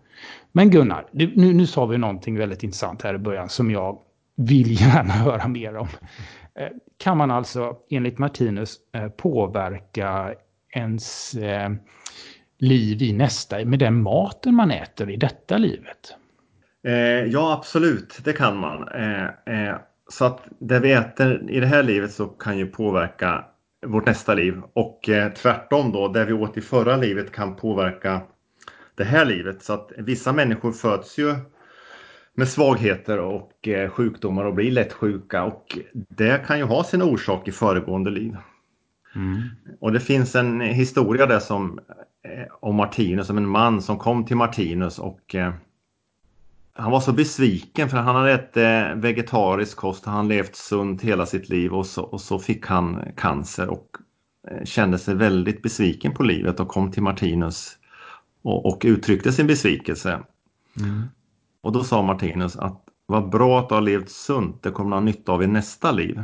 Men 0.51 0.69
Gunnar, 0.69 1.05
nu, 1.11 1.53
nu 1.53 1.67
sa 1.67 1.85
vi 1.85 1.97
någonting 1.97 2.37
väldigt 2.37 2.63
intressant 2.63 3.01
här 3.01 3.15
i 3.15 3.17
början 3.17 3.49
som 3.49 3.71
jag 3.71 3.99
vill 4.35 4.71
gärna 4.81 5.13
höra 5.13 5.47
mer 5.47 5.75
om. 5.75 5.87
Eh, 6.59 6.69
kan 6.97 7.17
man 7.17 7.31
alltså 7.31 7.75
enligt 7.89 8.17
Martinus 8.17 8.77
eh, 8.93 9.07
påverka 9.07 10.33
ens 10.75 11.35
eh, 11.35 11.69
liv 12.59 13.01
i 13.01 13.13
nästa 13.13 13.65
med 13.65 13.79
den 13.79 14.01
maten 14.01 14.55
man 14.55 14.71
äter 14.71 15.09
i 15.09 15.17
detta 15.17 15.57
livet? 15.57 16.15
ja, 17.27 17.53
absolut, 17.53 18.19
det 18.23 18.33
kan 18.33 18.57
man. 18.57 18.89
så 20.09 20.25
att 20.25 20.41
det 20.59 20.79
vi 20.79 20.91
äter 20.91 21.51
i 21.51 21.59
det 21.59 21.65
här 21.65 21.83
livet 21.83 22.11
så 22.11 22.25
kan 22.25 22.57
ju 22.57 22.67
påverka 22.67 23.45
vårt 23.85 24.05
nästa 24.05 24.33
liv 24.33 24.61
och 24.73 25.09
tvärtom 25.35 25.91
då, 25.91 26.07
det 26.07 26.25
vi 26.25 26.33
åt 26.33 26.57
i 26.57 26.61
förra 26.61 26.97
livet 26.97 27.31
kan 27.31 27.55
påverka 27.55 28.21
det 28.95 29.03
här 29.03 29.25
livet. 29.25 29.63
Så 29.63 29.73
att 29.73 29.91
vissa 29.97 30.33
människor 30.33 30.71
föds 30.71 31.17
ju 31.17 31.35
med 32.35 32.47
svagheter 32.47 33.19
och 33.19 33.67
eh, 33.67 33.89
sjukdomar 33.89 34.45
och 34.45 34.53
blir 34.53 34.71
lätt 34.71 34.93
sjuka 34.93 35.43
och 35.43 35.77
det 35.93 36.45
kan 36.47 36.57
ju 36.57 36.63
ha 36.63 36.83
sin 36.83 37.01
orsak 37.01 37.47
i 37.47 37.51
föregående 37.51 38.09
liv. 38.09 38.37
Mm. 39.15 39.41
Och 39.79 39.91
det 39.91 39.99
finns 39.99 40.35
en 40.35 40.61
historia 40.61 41.25
där 41.25 41.39
som 41.39 41.79
eh, 42.23 42.53
om 42.59 42.75
Martinus, 42.75 43.29
om 43.29 43.37
en 43.37 43.47
man 43.47 43.81
som 43.81 43.97
kom 43.97 44.25
till 44.25 44.37
Martinus 44.37 44.99
och 44.99 45.35
eh, 45.35 45.53
han 46.73 46.91
var 46.91 46.99
så 46.99 47.13
besviken 47.13 47.89
för 47.89 47.97
han 47.97 48.15
hade 48.15 48.31
ätit 48.31 48.57
eh, 48.57 48.95
vegetarisk 48.95 49.77
kost, 49.77 50.05
han 50.05 50.27
levt 50.27 50.55
sunt 50.55 51.01
hela 51.01 51.25
sitt 51.25 51.49
liv 51.49 51.73
och 51.73 51.85
så, 51.85 52.03
och 52.03 52.21
så 52.21 52.39
fick 52.39 52.65
han 52.65 52.99
cancer 53.17 53.69
och 53.69 53.87
eh, 54.51 54.63
kände 54.63 54.97
sig 54.97 55.15
väldigt 55.15 55.61
besviken 55.61 56.13
på 56.13 56.23
livet 56.23 56.59
och 56.59 56.67
kom 56.67 56.91
till 56.91 57.03
Martinus 57.03 57.77
och, 58.41 58.65
och 58.65 58.81
uttryckte 58.85 59.31
sin 59.31 59.47
besvikelse. 59.47 60.19
Mm. 60.79 61.03
Och 61.65 61.71
då 61.71 61.83
sa 61.83 62.01
Martinus 62.01 62.55
att 62.55 62.83
vad 63.05 63.29
bra 63.29 63.59
att 63.59 63.69
du 63.69 63.75
har 63.75 63.81
levt 63.81 64.09
sunt, 64.09 64.63
det 64.63 64.71
kommer 64.71 64.89
du 64.89 64.95
ha 64.95 65.01
nytta 65.01 65.31
av 65.31 65.43
i 65.43 65.47
nästa 65.47 65.91
liv. 65.91 66.21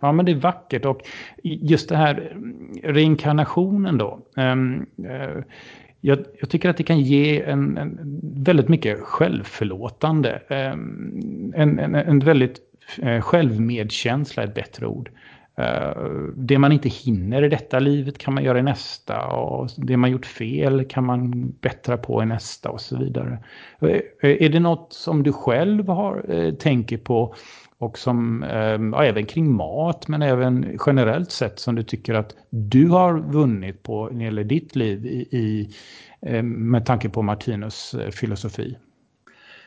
Ja, 0.00 0.12
men 0.12 0.26
det 0.26 0.32
är 0.32 0.36
vackert 0.36 0.84
och 0.84 1.00
just 1.42 1.88
det 1.88 1.96
här 1.96 2.36
reinkarnationen 2.82 3.98
då. 3.98 4.20
Um, 4.36 4.86
uh, 4.98 5.42
jag, 6.00 6.18
jag, 6.40 6.50
tycker 6.50 6.68
att 6.68 6.76
det 6.76 6.82
kan 6.82 7.00
ge 7.00 7.42
en, 7.42 7.78
en 7.78 8.20
väldigt 8.22 8.68
mycket 8.68 9.00
självförlåtande. 9.00 10.42
Ehm, 10.48 11.52
en, 11.56 11.78
en, 11.78 11.94
en 11.94 12.18
väldigt 12.18 12.58
eh, 13.02 13.20
självmedkänsla, 13.20 14.42
är 14.42 14.46
ett 14.46 14.54
bättre 14.54 14.86
ord. 14.86 15.10
Eh, 15.56 16.02
det 16.36 16.58
man 16.58 16.72
inte 16.72 16.88
hinner 16.88 17.42
i 17.42 17.48
detta 17.48 17.78
livet 17.78 18.18
kan 18.18 18.34
man 18.34 18.44
göra 18.44 18.58
i 18.58 18.62
nästa 18.62 19.26
och 19.26 19.70
det 19.76 19.96
man 19.96 20.10
gjort 20.10 20.26
fel 20.26 20.84
kan 20.84 21.04
man 21.04 21.50
bättra 21.60 21.96
på 21.96 22.22
i 22.22 22.26
nästa 22.26 22.70
och 22.70 22.80
så 22.80 22.98
vidare. 22.98 23.38
Eh, 23.80 24.00
är 24.20 24.48
det 24.48 24.60
något 24.60 24.92
som 24.92 25.22
du 25.22 25.32
själv 25.32 25.88
har, 25.88 26.24
eh, 26.28 26.54
tänker 26.54 26.98
på 26.98 27.34
och 27.78 27.98
som 27.98 28.42
ehm, 28.42 28.92
ja, 28.92 29.04
även 29.04 29.26
kring 29.26 29.52
mat 29.52 30.08
men 30.08 30.22
även 30.22 30.78
generellt 30.86 31.30
sett 31.30 31.58
som 31.58 31.74
du 31.74 31.82
tycker 31.82 32.14
att 32.14 32.36
du 32.50 32.88
har 32.88 33.18
vunnit 33.18 33.82
på 33.82 34.08
när 34.08 34.18
det 34.18 34.24
gäller 34.24 34.44
ditt 34.44 34.76
liv 34.76 35.06
i, 35.06 35.36
i 35.36 35.74
med 36.42 36.86
tanke 36.86 37.08
på 37.08 37.22
Martinus 37.22 37.94
filosofi? 38.12 38.76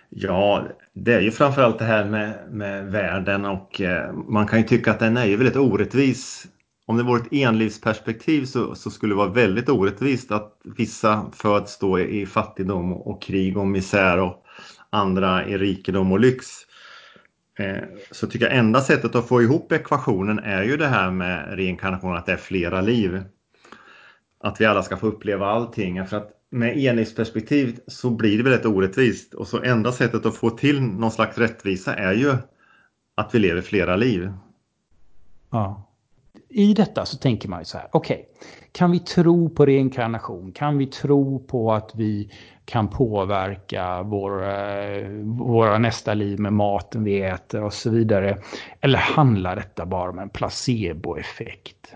Ja, 0.10 0.68
det 0.94 1.14
är 1.14 1.22
ju 1.22 1.32
framförallt 1.32 1.80
det 1.80 1.86
här 1.86 2.06
med, 2.06 2.52
med 2.52 2.92
världen 2.92 3.46
och 3.46 3.82
eh, 3.82 4.14
man 4.14 4.48
kan 4.48 4.60
ju 4.60 4.66
tycka 4.66 4.92
att 4.92 5.00
den 5.00 5.18
är 5.18 5.26
ju 5.26 5.36
väldigt 5.36 5.56
orättvis. 5.56 6.48
Om 6.86 6.98
det 6.98 7.04
vore 7.04 7.22
ett 7.22 7.34
enlivsperspektiv 7.34 8.46
så, 8.46 8.76
så 8.76 8.90
skulle 8.90 9.14
det 9.14 9.18
vara 9.18 9.30
väldigt 9.30 9.70
orättvist 9.70 10.32
att 10.32 10.60
vissa 10.64 11.32
föds 11.34 11.80
då 11.80 12.00
i 12.00 12.26
fattigdom 12.26 12.94
och 12.94 13.22
krig 13.22 13.58
och 13.58 13.68
misär 13.68 14.20
och 14.20 14.44
andra 14.90 15.48
i 15.48 15.58
rikedom 15.58 16.12
och 16.12 16.20
lyx. 16.20 16.46
Eh, 17.60 17.84
så 18.12 18.28
tycker 18.28 18.46
jag 18.46 18.58
enda 18.58 18.82
sättet 18.82 19.16
att 19.16 19.28
få 19.28 19.42
ihop 19.42 19.72
ekvationen 19.72 20.40
är 20.40 20.64
ju 20.64 20.78
det 20.78 20.88
här 20.88 21.12
med 21.12 21.56
reinkarnation, 21.58 22.16
att 22.16 22.26
det 22.26 22.34
är 22.34 22.38
flera 22.38 22.82
liv. 22.82 23.24
Att 24.40 24.62
vi 24.62 24.66
alla 24.66 24.84
ska 24.84 24.98
få 24.98 25.08
uppleva 25.08 25.48
allting. 25.48 26.08
För 26.08 26.18
att 26.18 26.37
med 26.50 26.78
enhetsperspektiv 26.78 27.80
så 27.88 28.10
blir 28.10 28.38
det 28.38 28.44
väldigt 28.44 28.66
orättvist 28.66 29.34
och 29.34 29.48
så 29.48 29.64
enda 29.64 29.92
sättet 29.92 30.26
att 30.26 30.36
få 30.36 30.50
till 30.50 30.82
någon 30.82 31.12
slags 31.12 31.38
rättvisa 31.38 31.96
är 31.96 32.14
ju 32.14 32.34
att 33.16 33.36
vi 33.36 33.40
lever 33.40 33.62
flera 33.62 33.96
liv. 33.96 34.32
Ja. 35.50 35.84
I 36.50 36.74
detta 36.74 37.06
så 37.06 37.18
tänker 37.18 37.50
man 37.50 37.60
ju 37.60 37.66
så 37.66 37.78
här, 37.78 37.88
okej, 37.92 38.16
okay, 38.16 38.50
kan 38.72 38.92
vi 38.92 39.00
tro 39.00 39.50
på 39.50 39.66
reinkarnation? 39.66 40.52
Kan 40.52 40.78
vi 40.78 40.88
tro 40.88 41.40
på 41.40 41.74
att 41.74 41.92
vi 41.96 42.32
kan 42.66 42.88
påverka 42.88 44.04
vår, 44.04 44.44
eh, 44.44 45.10
våra 45.26 45.78
nästa 45.78 46.14
liv 46.14 46.40
med 46.40 46.54
maten 46.54 47.04
vi 47.04 47.22
äter 47.22 47.64
och 47.64 47.74
så 47.74 47.90
vidare? 47.90 48.38
Eller 48.82 49.00
handlar 49.00 49.56
detta 49.56 49.86
bara 49.86 50.10
om 50.10 50.20
en 50.20 50.30
placeboeffekt? 50.30 51.96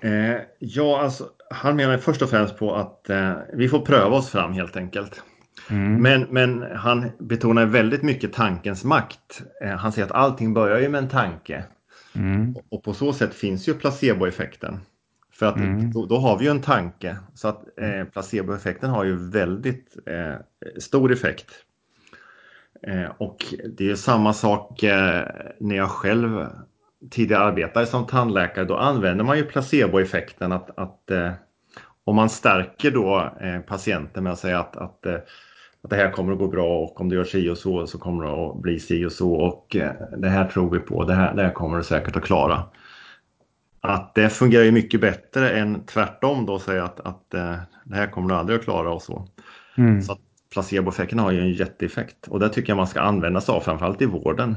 Eh, 0.00 0.36
ja, 0.58 1.00
alltså 1.00 1.24
han 1.50 1.76
menar 1.76 1.98
först 1.98 2.22
och 2.22 2.30
främst 2.30 2.58
på 2.58 2.74
att 2.74 3.10
eh, 3.10 3.32
vi 3.52 3.68
får 3.68 3.80
pröva 3.80 4.16
oss 4.16 4.30
fram 4.30 4.52
helt 4.52 4.76
enkelt. 4.76 5.22
Mm. 5.70 6.02
Men, 6.02 6.26
men 6.30 6.76
han 6.76 7.10
betonar 7.18 7.66
väldigt 7.66 8.02
mycket 8.02 8.32
tankens 8.32 8.84
makt. 8.84 9.42
Eh, 9.62 9.70
han 9.70 9.92
säger 9.92 10.06
att 10.06 10.12
allting 10.12 10.54
börjar 10.54 10.80
ju 10.80 10.88
med 10.88 11.02
en 11.02 11.08
tanke. 11.08 11.64
Mm. 12.14 12.56
Och 12.70 12.82
på 12.82 12.94
så 12.94 13.12
sätt 13.12 13.34
finns 13.34 13.68
ju 13.68 13.74
placeboeffekten. 13.74 14.80
För 15.32 15.46
att 15.46 15.56
mm. 15.56 15.92
då, 15.92 16.06
då, 16.06 16.18
har 16.18 16.38
vi 16.38 16.44
ju 16.44 16.50
en 16.50 16.62
tanke. 16.62 17.16
Så 17.34 17.48
att 17.48 17.78
eh, 17.80 18.04
placeboeffekten 18.04 18.90
har 18.90 19.04
ju 19.04 19.30
väldigt 19.30 19.96
eh, 20.06 20.34
stor 20.80 21.12
effekt. 21.12 21.50
Eh, 22.82 23.10
och 23.18 23.44
det 23.76 23.90
är 23.90 23.94
samma 23.94 24.32
sak 24.32 24.82
eh, 24.82 25.26
när 25.60 25.76
jag 25.76 25.90
själv 25.90 26.46
tidigare 27.10 27.42
arbetade 27.42 27.86
som 27.86 28.06
tandläkare. 28.06 28.64
Då 28.64 28.76
använder 28.76 29.24
man 29.24 29.36
ju 29.36 29.44
placeboeffekten 29.44 30.52
att, 30.52 30.78
att 30.78 31.10
eh, 31.10 31.32
om 32.04 32.16
man 32.16 32.30
stärker 32.30 32.90
då 32.90 33.32
eh, 33.40 33.60
patienten 33.60 34.24
med 34.24 34.32
att 34.32 34.38
säga 34.38 34.58
att, 34.58 34.76
att, 34.76 35.06
eh, 35.06 35.14
att 35.82 35.90
det 35.90 35.96
här 35.96 36.10
kommer 36.10 36.32
att 36.32 36.38
gå 36.38 36.48
bra 36.48 36.78
och 36.78 37.00
om 37.00 37.08
du 37.08 37.16
gör 37.16 37.24
si 37.24 37.50
och 37.50 37.58
så 37.58 37.86
så 37.86 37.98
kommer 37.98 38.24
det 38.24 38.30
att 38.30 38.62
bli 38.62 38.80
si 38.80 39.04
och 39.04 39.12
så 39.12 39.34
och 39.34 39.76
eh, 39.76 39.92
det 40.18 40.28
här 40.28 40.48
tror 40.48 40.70
vi 40.70 40.78
på, 40.78 41.04
det 41.04 41.14
här, 41.14 41.34
det 41.34 41.42
här 41.42 41.52
kommer 41.52 41.76
du 41.76 41.84
säkert 41.84 42.16
att 42.16 42.24
klara. 42.24 42.62
Att 43.80 44.14
det 44.14 44.28
fungerar 44.28 44.64
ju 44.64 44.72
mycket 44.72 45.00
bättre 45.00 45.50
än 45.50 45.86
tvärtom 45.86 46.46
då 46.46 46.58
säga 46.58 46.84
att, 46.84 47.00
att 47.00 47.30
det 47.84 47.96
här 47.96 48.06
kommer 48.06 48.28
du 48.28 48.34
aldrig 48.34 48.58
att 48.58 48.64
klara 48.64 48.92
och 48.92 49.02
så. 49.02 49.28
Mm. 49.76 50.02
Så 50.02 50.16
placeboeffekten 50.52 51.18
har 51.18 51.32
ju 51.32 51.40
en 51.40 51.52
jätteeffekt 51.52 52.28
och 52.28 52.40
det 52.40 52.48
tycker 52.48 52.70
jag 52.70 52.76
man 52.76 52.86
ska 52.86 53.00
använda 53.00 53.40
sig 53.40 53.54
av 53.54 53.60
framförallt 53.60 54.02
i 54.02 54.06
vården. 54.06 54.56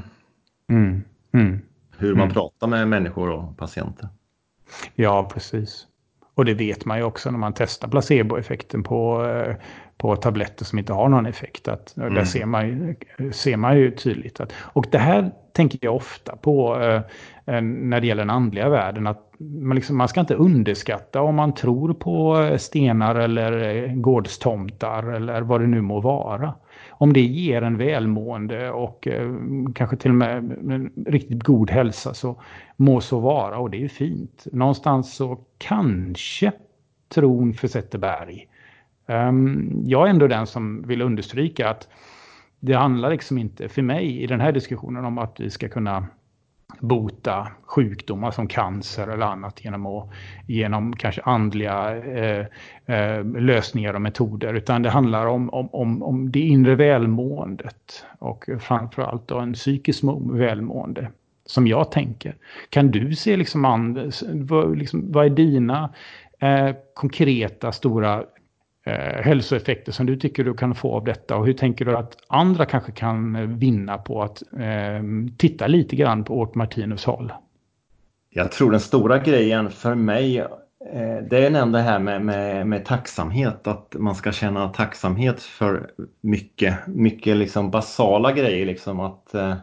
Mm. 0.68 1.02
Mm. 1.32 1.60
Hur 2.00 2.14
man 2.14 2.22
mm. 2.22 2.34
pratar 2.34 2.66
med 2.66 2.88
människor 2.88 3.30
och 3.30 3.56
patienter. 3.56 4.08
Ja, 4.94 5.30
precis. 5.32 5.86
Och 6.34 6.44
det 6.44 6.54
vet 6.54 6.84
man 6.84 6.98
ju 6.98 7.04
också 7.04 7.30
när 7.30 7.38
man 7.38 7.52
testar 7.52 7.88
placeboeffekten 7.88 8.82
på, 8.82 9.26
eh, 9.26 9.54
på 9.96 10.16
tabletter 10.16 10.64
som 10.64 10.78
inte 10.78 10.92
har 10.92 11.08
någon 11.08 11.26
effekt. 11.26 11.68
Att, 11.68 11.96
mm. 11.96 12.14
Där 12.14 12.24
ser 12.24 12.46
man, 12.46 12.68
ju, 12.68 12.94
ser 13.32 13.56
man 13.56 13.78
ju 13.78 13.90
tydligt. 13.90 14.40
Att, 14.40 14.52
och 14.52 14.86
det 14.90 14.98
här 14.98 15.30
tänker 15.52 15.78
jag 15.82 15.96
ofta 15.96 16.36
på 16.36 16.80
eh, 16.80 17.02
eh, 17.54 17.62
när 17.62 18.00
det 18.00 18.06
gäller 18.06 18.22
den 18.22 18.30
andliga 18.30 18.68
världen. 18.68 19.06
Att 19.06 19.32
man, 19.38 19.74
liksom, 19.74 19.96
man 19.96 20.08
ska 20.08 20.20
inte 20.20 20.34
underskatta 20.34 21.22
om 21.22 21.34
man 21.34 21.54
tror 21.54 21.94
på 21.94 22.48
stenar 22.58 23.14
eller 23.14 23.86
gårdstomtar 23.94 25.02
eller 25.02 25.40
vad 25.40 25.60
det 25.60 25.66
nu 25.66 25.80
må 25.80 26.00
vara 26.00 26.54
om 27.00 27.12
det 27.12 27.20
ger 27.20 27.62
en 27.62 27.76
välmående 27.76 28.70
och 28.70 29.08
eh, 29.08 29.32
kanske 29.74 29.96
till 29.96 30.10
och 30.10 30.16
med 30.16 30.36
en 30.36 30.92
riktigt 31.06 31.42
god 31.42 31.70
hälsa 31.70 32.14
så 32.14 32.42
må 32.76 33.00
så 33.00 33.20
vara 33.20 33.58
och 33.58 33.70
det 33.70 33.76
är 33.76 33.80
ju 33.80 33.88
fint. 33.88 34.46
Någonstans 34.52 35.14
så 35.14 35.38
kanske 35.58 36.52
tron 37.08 37.54
försätter 37.54 37.98
berg. 37.98 38.48
Um, 39.06 39.82
jag 39.84 40.06
är 40.06 40.10
ändå 40.10 40.26
den 40.26 40.46
som 40.46 40.82
vill 40.82 41.02
understryka 41.02 41.70
att 41.70 41.88
det 42.60 42.72
handlar 42.72 43.10
liksom 43.10 43.38
inte 43.38 43.68
för 43.68 43.82
mig 43.82 44.22
i 44.22 44.26
den 44.26 44.40
här 44.40 44.52
diskussionen 44.52 45.04
om 45.04 45.18
att 45.18 45.40
vi 45.40 45.50
ska 45.50 45.68
kunna 45.68 46.06
bota 46.78 47.48
sjukdomar 47.66 48.30
som 48.30 48.48
cancer 48.48 49.08
eller 49.08 49.26
annat 49.26 49.64
genom, 49.64 49.86
att, 49.86 50.08
genom 50.46 50.96
kanske 50.96 51.22
andliga 51.22 51.96
eh, 51.96 52.46
eh, 52.86 53.24
lösningar 53.24 53.94
och 53.94 54.02
metoder. 54.02 54.54
Utan 54.54 54.82
det 54.82 54.90
handlar 54.90 55.26
om, 55.26 55.50
om, 55.50 55.68
om, 55.72 56.02
om 56.02 56.30
det 56.30 56.40
inre 56.40 56.74
välmåendet 56.74 58.04
och 58.18 58.48
framförallt 58.60 59.28
då 59.28 59.38
en 59.38 59.52
psykisk 59.52 60.02
välmående 60.30 61.10
som 61.46 61.66
jag 61.66 61.92
tänker. 61.92 62.34
Kan 62.68 62.90
du 62.90 63.14
se 63.14 63.36
liksom, 63.36 63.64
and, 63.64 64.12
vad, 64.32 64.78
liksom, 64.78 65.12
vad 65.12 65.26
är 65.26 65.30
dina 65.30 65.90
eh, 66.38 66.70
konkreta 66.94 67.72
stora 67.72 68.24
eh, 68.90 69.22
hälsoeffekter 69.22 69.92
som 69.92 70.06
du 70.06 70.16
tycker 70.16 70.44
du 70.44 70.54
kan 70.54 70.74
få 70.74 70.94
av 70.96 71.04
detta? 71.04 71.36
Och 71.36 71.46
hur 71.46 71.52
tänker 71.52 71.84
du 71.84 71.96
att 71.96 72.16
andra 72.28 72.66
kanske 72.66 72.92
kan 72.92 73.36
eh, 73.36 73.42
vinna 73.42 73.98
på 73.98 74.22
att 74.22 74.42
eh, 74.52 75.02
titta 75.36 75.66
lite 75.66 75.96
grann 75.96 76.24
på 76.24 76.38
Ort 76.38 76.54
Martinus 76.54 77.04
håll? 77.04 77.32
Jag 78.30 78.52
tror 78.52 78.70
den 78.70 78.80
stora 78.80 79.18
grejen 79.18 79.70
för 79.70 79.94
mig 79.94 80.38
eh, 80.38 80.48
det 81.30 81.46
är 81.46 81.50
nämnt 81.50 81.72
det 81.72 81.80
här 81.80 81.98
med, 81.98 82.22
med, 82.24 82.66
med, 82.66 82.84
tacksamhet, 82.84 83.66
att 83.66 83.96
man 83.98 84.14
ska 84.14 84.32
känna 84.32 84.68
tacksamhet 84.68 85.42
för 85.42 85.90
mycket, 86.20 86.86
mycket 86.86 87.36
liksom 87.36 87.70
basala 87.70 88.32
grejer. 88.32 88.66
Liksom 88.66 89.00
att 89.00 89.34
eh, 89.34 89.54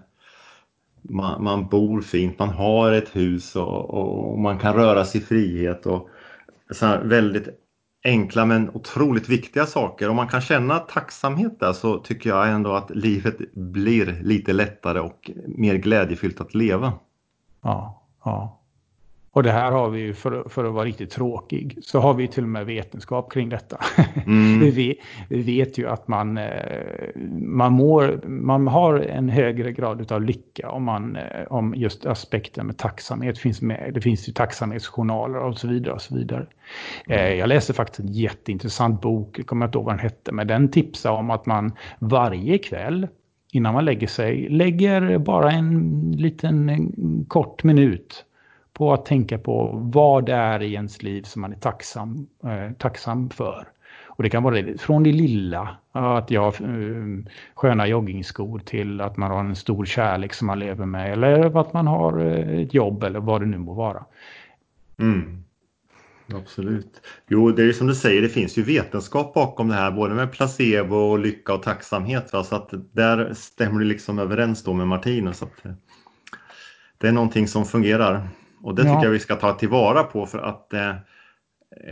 man, 1.01 1.43
man, 1.43 1.67
bor 1.67 2.01
fint, 2.01 2.39
man 2.39 2.49
har 2.49 2.91
ett 2.91 3.15
hus 3.15 3.55
och, 3.55 3.89
och 3.89 4.39
man 4.39 4.59
kan 4.59 4.73
röra 4.73 5.05
sig 5.05 5.21
i 5.21 5.23
frihet. 5.23 5.85
Och 5.85 6.09
så 6.71 6.97
väldigt 7.03 7.47
enkla 8.07 8.45
men 8.45 8.69
otroligt 8.69 9.29
viktiga 9.29 9.65
saker. 9.65 10.09
Om 10.09 10.15
man 10.15 10.27
kan 10.27 10.41
känna 10.41 10.79
tacksamhet 10.79 11.59
där 11.59 11.73
så 11.73 11.97
tycker 11.97 12.29
jag 12.29 12.49
ändå 12.49 12.73
att 12.73 12.89
livet 12.89 13.53
blir 13.53 14.19
lite 14.23 14.53
lättare 14.53 14.99
och 14.99 15.31
mer 15.47 15.75
glädjefyllt 15.75 16.41
att 16.41 16.53
leva. 16.53 16.93
Ja, 17.61 18.03
ja. 18.23 18.56
Och 19.31 19.43
det 19.43 19.51
här 19.51 19.71
har 19.71 19.89
vi 19.89 19.99
ju, 19.99 20.13
för, 20.13 20.49
för 20.49 20.65
att 20.65 20.73
vara 20.73 20.85
riktigt 20.85 21.11
tråkig, 21.11 21.77
så 21.81 21.99
har 21.99 22.13
vi 22.13 22.27
till 22.27 22.43
och 22.43 22.49
med 22.49 22.65
vetenskap 22.65 23.31
kring 23.31 23.49
detta. 23.49 23.79
Mm. 24.25 24.59
vi, 24.71 24.99
vi, 25.29 25.41
vet 25.41 25.77
ju 25.77 25.87
att 25.87 26.07
man, 26.07 26.37
eh, 26.37 27.15
man, 27.39 27.73
mår, 27.73 28.27
man 28.27 28.67
har 28.67 28.99
en 28.99 29.29
högre 29.29 29.71
grad 29.71 30.11
av 30.11 30.21
lycka 30.21 30.69
om, 30.69 30.83
man, 30.83 31.15
eh, 31.15 31.43
om 31.49 31.75
just 31.75 32.05
aspekten 32.05 32.65
med 32.65 32.77
tacksamhet 32.77 33.37
finns 33.37 33.61
med. 33.61 33.91
Det 33.93 34.01
finns 34.01 34.29
ju 34.29 34.33
tacksamhetsjournaler 34.33 35.39
och 35.39 35.57
så 35.57 35.67
vidare. 35.67 35.93
och 35.93 36.01
så 36.01 36.15
vidare. 36.15 36.45
Mm. 37.07 37.37
Jag 37.37 37.49
läste 37.49 37.73
faktiskt 37.73 37.99
en 37.99 38.13
jätteintressant 38.13 39.01
bok, 39.01 39.39
jag 39.39 39.47
kommer 39.47 39.65
inte 39.65 39.77
ihåg 39.77 39.85
vad 39.85 39.93
den 39.93 39.99
hette, 39.99 40.31
men 40.31 40.47
den 40.47 40.71
tipsar 40.71 41.11
om 41.11 41.29
att 41.29 41.45
man 41.45 41.71
varje 41.99 42.57
kväll 42.57 43.07
innan 43.51 43.73
man 43.73 43.85
lägger 43.85 44.07
sig 44.07 44.49
lägger 44.49 45.17
bara 45.17 45.51
en 45.51 46.11
liten 46.17 46.69
en 46.69 47.25
kort 47.27 47.63
minut 47.63 48.25
på 48.77 48.93
att 48.93 49.05
tänka 49.05 49.37
på 49.37 49.71
vad 49.73 50.25
det 50.25 50.33
är 50.33 50.61
i 50.61 50.73
ens 50.73 51.03
liv 51.03 51.23
som 51.23 51.41
man 51.41 51.53
är 51.53 51.57
tacksam, 51.57 52.27
eh, 52.43 52.71
tacksam 52.77 53.29
för. 53.29 53.67
Och 54.05 54.23
det 54.23 54.29
kan 54.29 54.43
vara 54.43 54.77
från 54.77 55.03
det 55.03 55.11
lilla, 55.11 55.77
att 55.91 56.31
jag 56.31 56.41
har 56.41 56.55
sköna 57.55 57.87
joggingskor 57.87 58.59
till 58.59 59.01
att 59.01 59.17
man 59.17 59.31
har 59.31 59.39
en 59.39 59.55
stor 59.55 59.85
kärlek 59.85 60.33
som 60.33 60.47
man 60.47 60.59
lever 60.59 60.85
med 60.85 61.13
eller 61.13 61.59
att 61.59 61.73
man 61.73 61.87
har 61.87 62.19
eh, 62.19 62.59
ett 62.59 62.73
jobb 62.73 63.03
eller 63.03 63.19
vad 63.19 63.41
det 63.41 63.45
nu 63.45 63.57
må 63.57 63.73
vara. 63.73 64.05
Mm. 64.99 65.43
Absolut. 66.33 67.01
Jo, 67.27 67.51
det 67.51 67.61
är 67.61 67.65
ju 67.65 67.73
som 67.73 67.87
du 67.87 67.95
säger, 67.95 68.21
det 68.21 68.29
finns 68.29 68.57
ju 68.57 68.63
vetenskap 68.63 69.33
bakom 69.33 69.67
det 69.67 69.75
här, 69.75 69.91
både 69.91 70.15
med 70.15 70.31
placebo, 70.31 70.95
och 70.95 71.19
lycka 71.19 71.53
och 71.53 71.63
tacksamhet. 71.63 72.33
Va? 72.33 72.43
Så 72.43 72.55
att 72.55 72.73
där 72.91 73.33
stämmer 73.33 73.79
det 73.79 73.85
liksom 73.85 74.19
överens 74.19 74.63
då 74.63 74.73
med 74.73 74.87
Martinus. 74.87 75.43
Att 75.43 75.65
eh, 75.65 75.71
det 76.97 77.07
är 77.07 77.11
någonting 77.11 77.47
som 77.47 77.65
fungerar. 77.65 78.29
Och 78.61 78.75
det 78.75 78.81
tycker 78.81 78.95
ja. 78.95 79.03
jag 79.03 79.11
vi 79.11 79.19
ska 79.19 79.35
ta 79.35 79.53
tillvara 79.53 80.03
på 80.03 80.25
för 80.25 80.39
att 80.39 80.73
eh, 80.73 80.93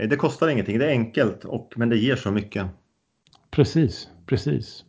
det 0.08 0.16
kostar 0.16 0.48
ingenting, 0.48 0.78
det 0.78 0.86
är 0.86 0.90
enkelt, 0.90 1.44
och, 1.44 1.72
men 1.76 1.88
det 1.88 1.96
ger 1.96 2.16
så 2.16 2.30
mycket. 2.30 2.66
Precis, 3.50 4.08
precis. 4.26 4.84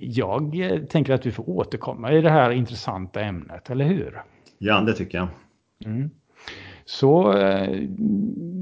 Jag 0.00 0.52
tänker 0.90 1.12
att 1.12 1.26
vi 1.26 1.32
får 1.32 1.50
återkomma 1.50 2.12
i 2.12 2.20
det 2.20 2.30
här 2.30 2.50
intressanta 2.50 3.20
ämnet, 3.20 3.70
eller 3.70 3.84
hur? 3.84 4.22
Ja, 4.58 4.80
det 4.80 4.92
tycker 4.92 5.18
jag. 5.18 5.28
Mm. 5.84 6.10
Så 6.84 7.38
eh, 7.38 7.78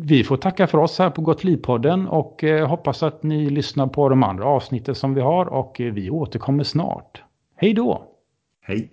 vi 0.02 0.24
får 0.24 0.36
tacka 0.36 0.66
för 0.66 0.78
oss 0.78 0.98
här 0.98 1.10
på 1.10 1.22
Gottlivpodden 1.22 2.08
och 2.08 2.44
eh, 2.44 2.68
hoppas 2.68 3.02
att 3.02 3.22
ni 3.22 3.50
lyssnar 3.50 3.86
på 3.86 4.08
de 4.08 4.22
andra 4.22 4.44
avsnitten 4.44 4.94
som 4.94 5.14
vi 5.14 5.20
har 5.20 5.46
och 5.46 5.80
eh, 5.80 5.92
vi 5.92 6.10
återkommer 6.10 6.64
snart. 6.64 7.22
Hej 7.56 7.74
då! 7.74 8.04
Hej! 8.60 8.90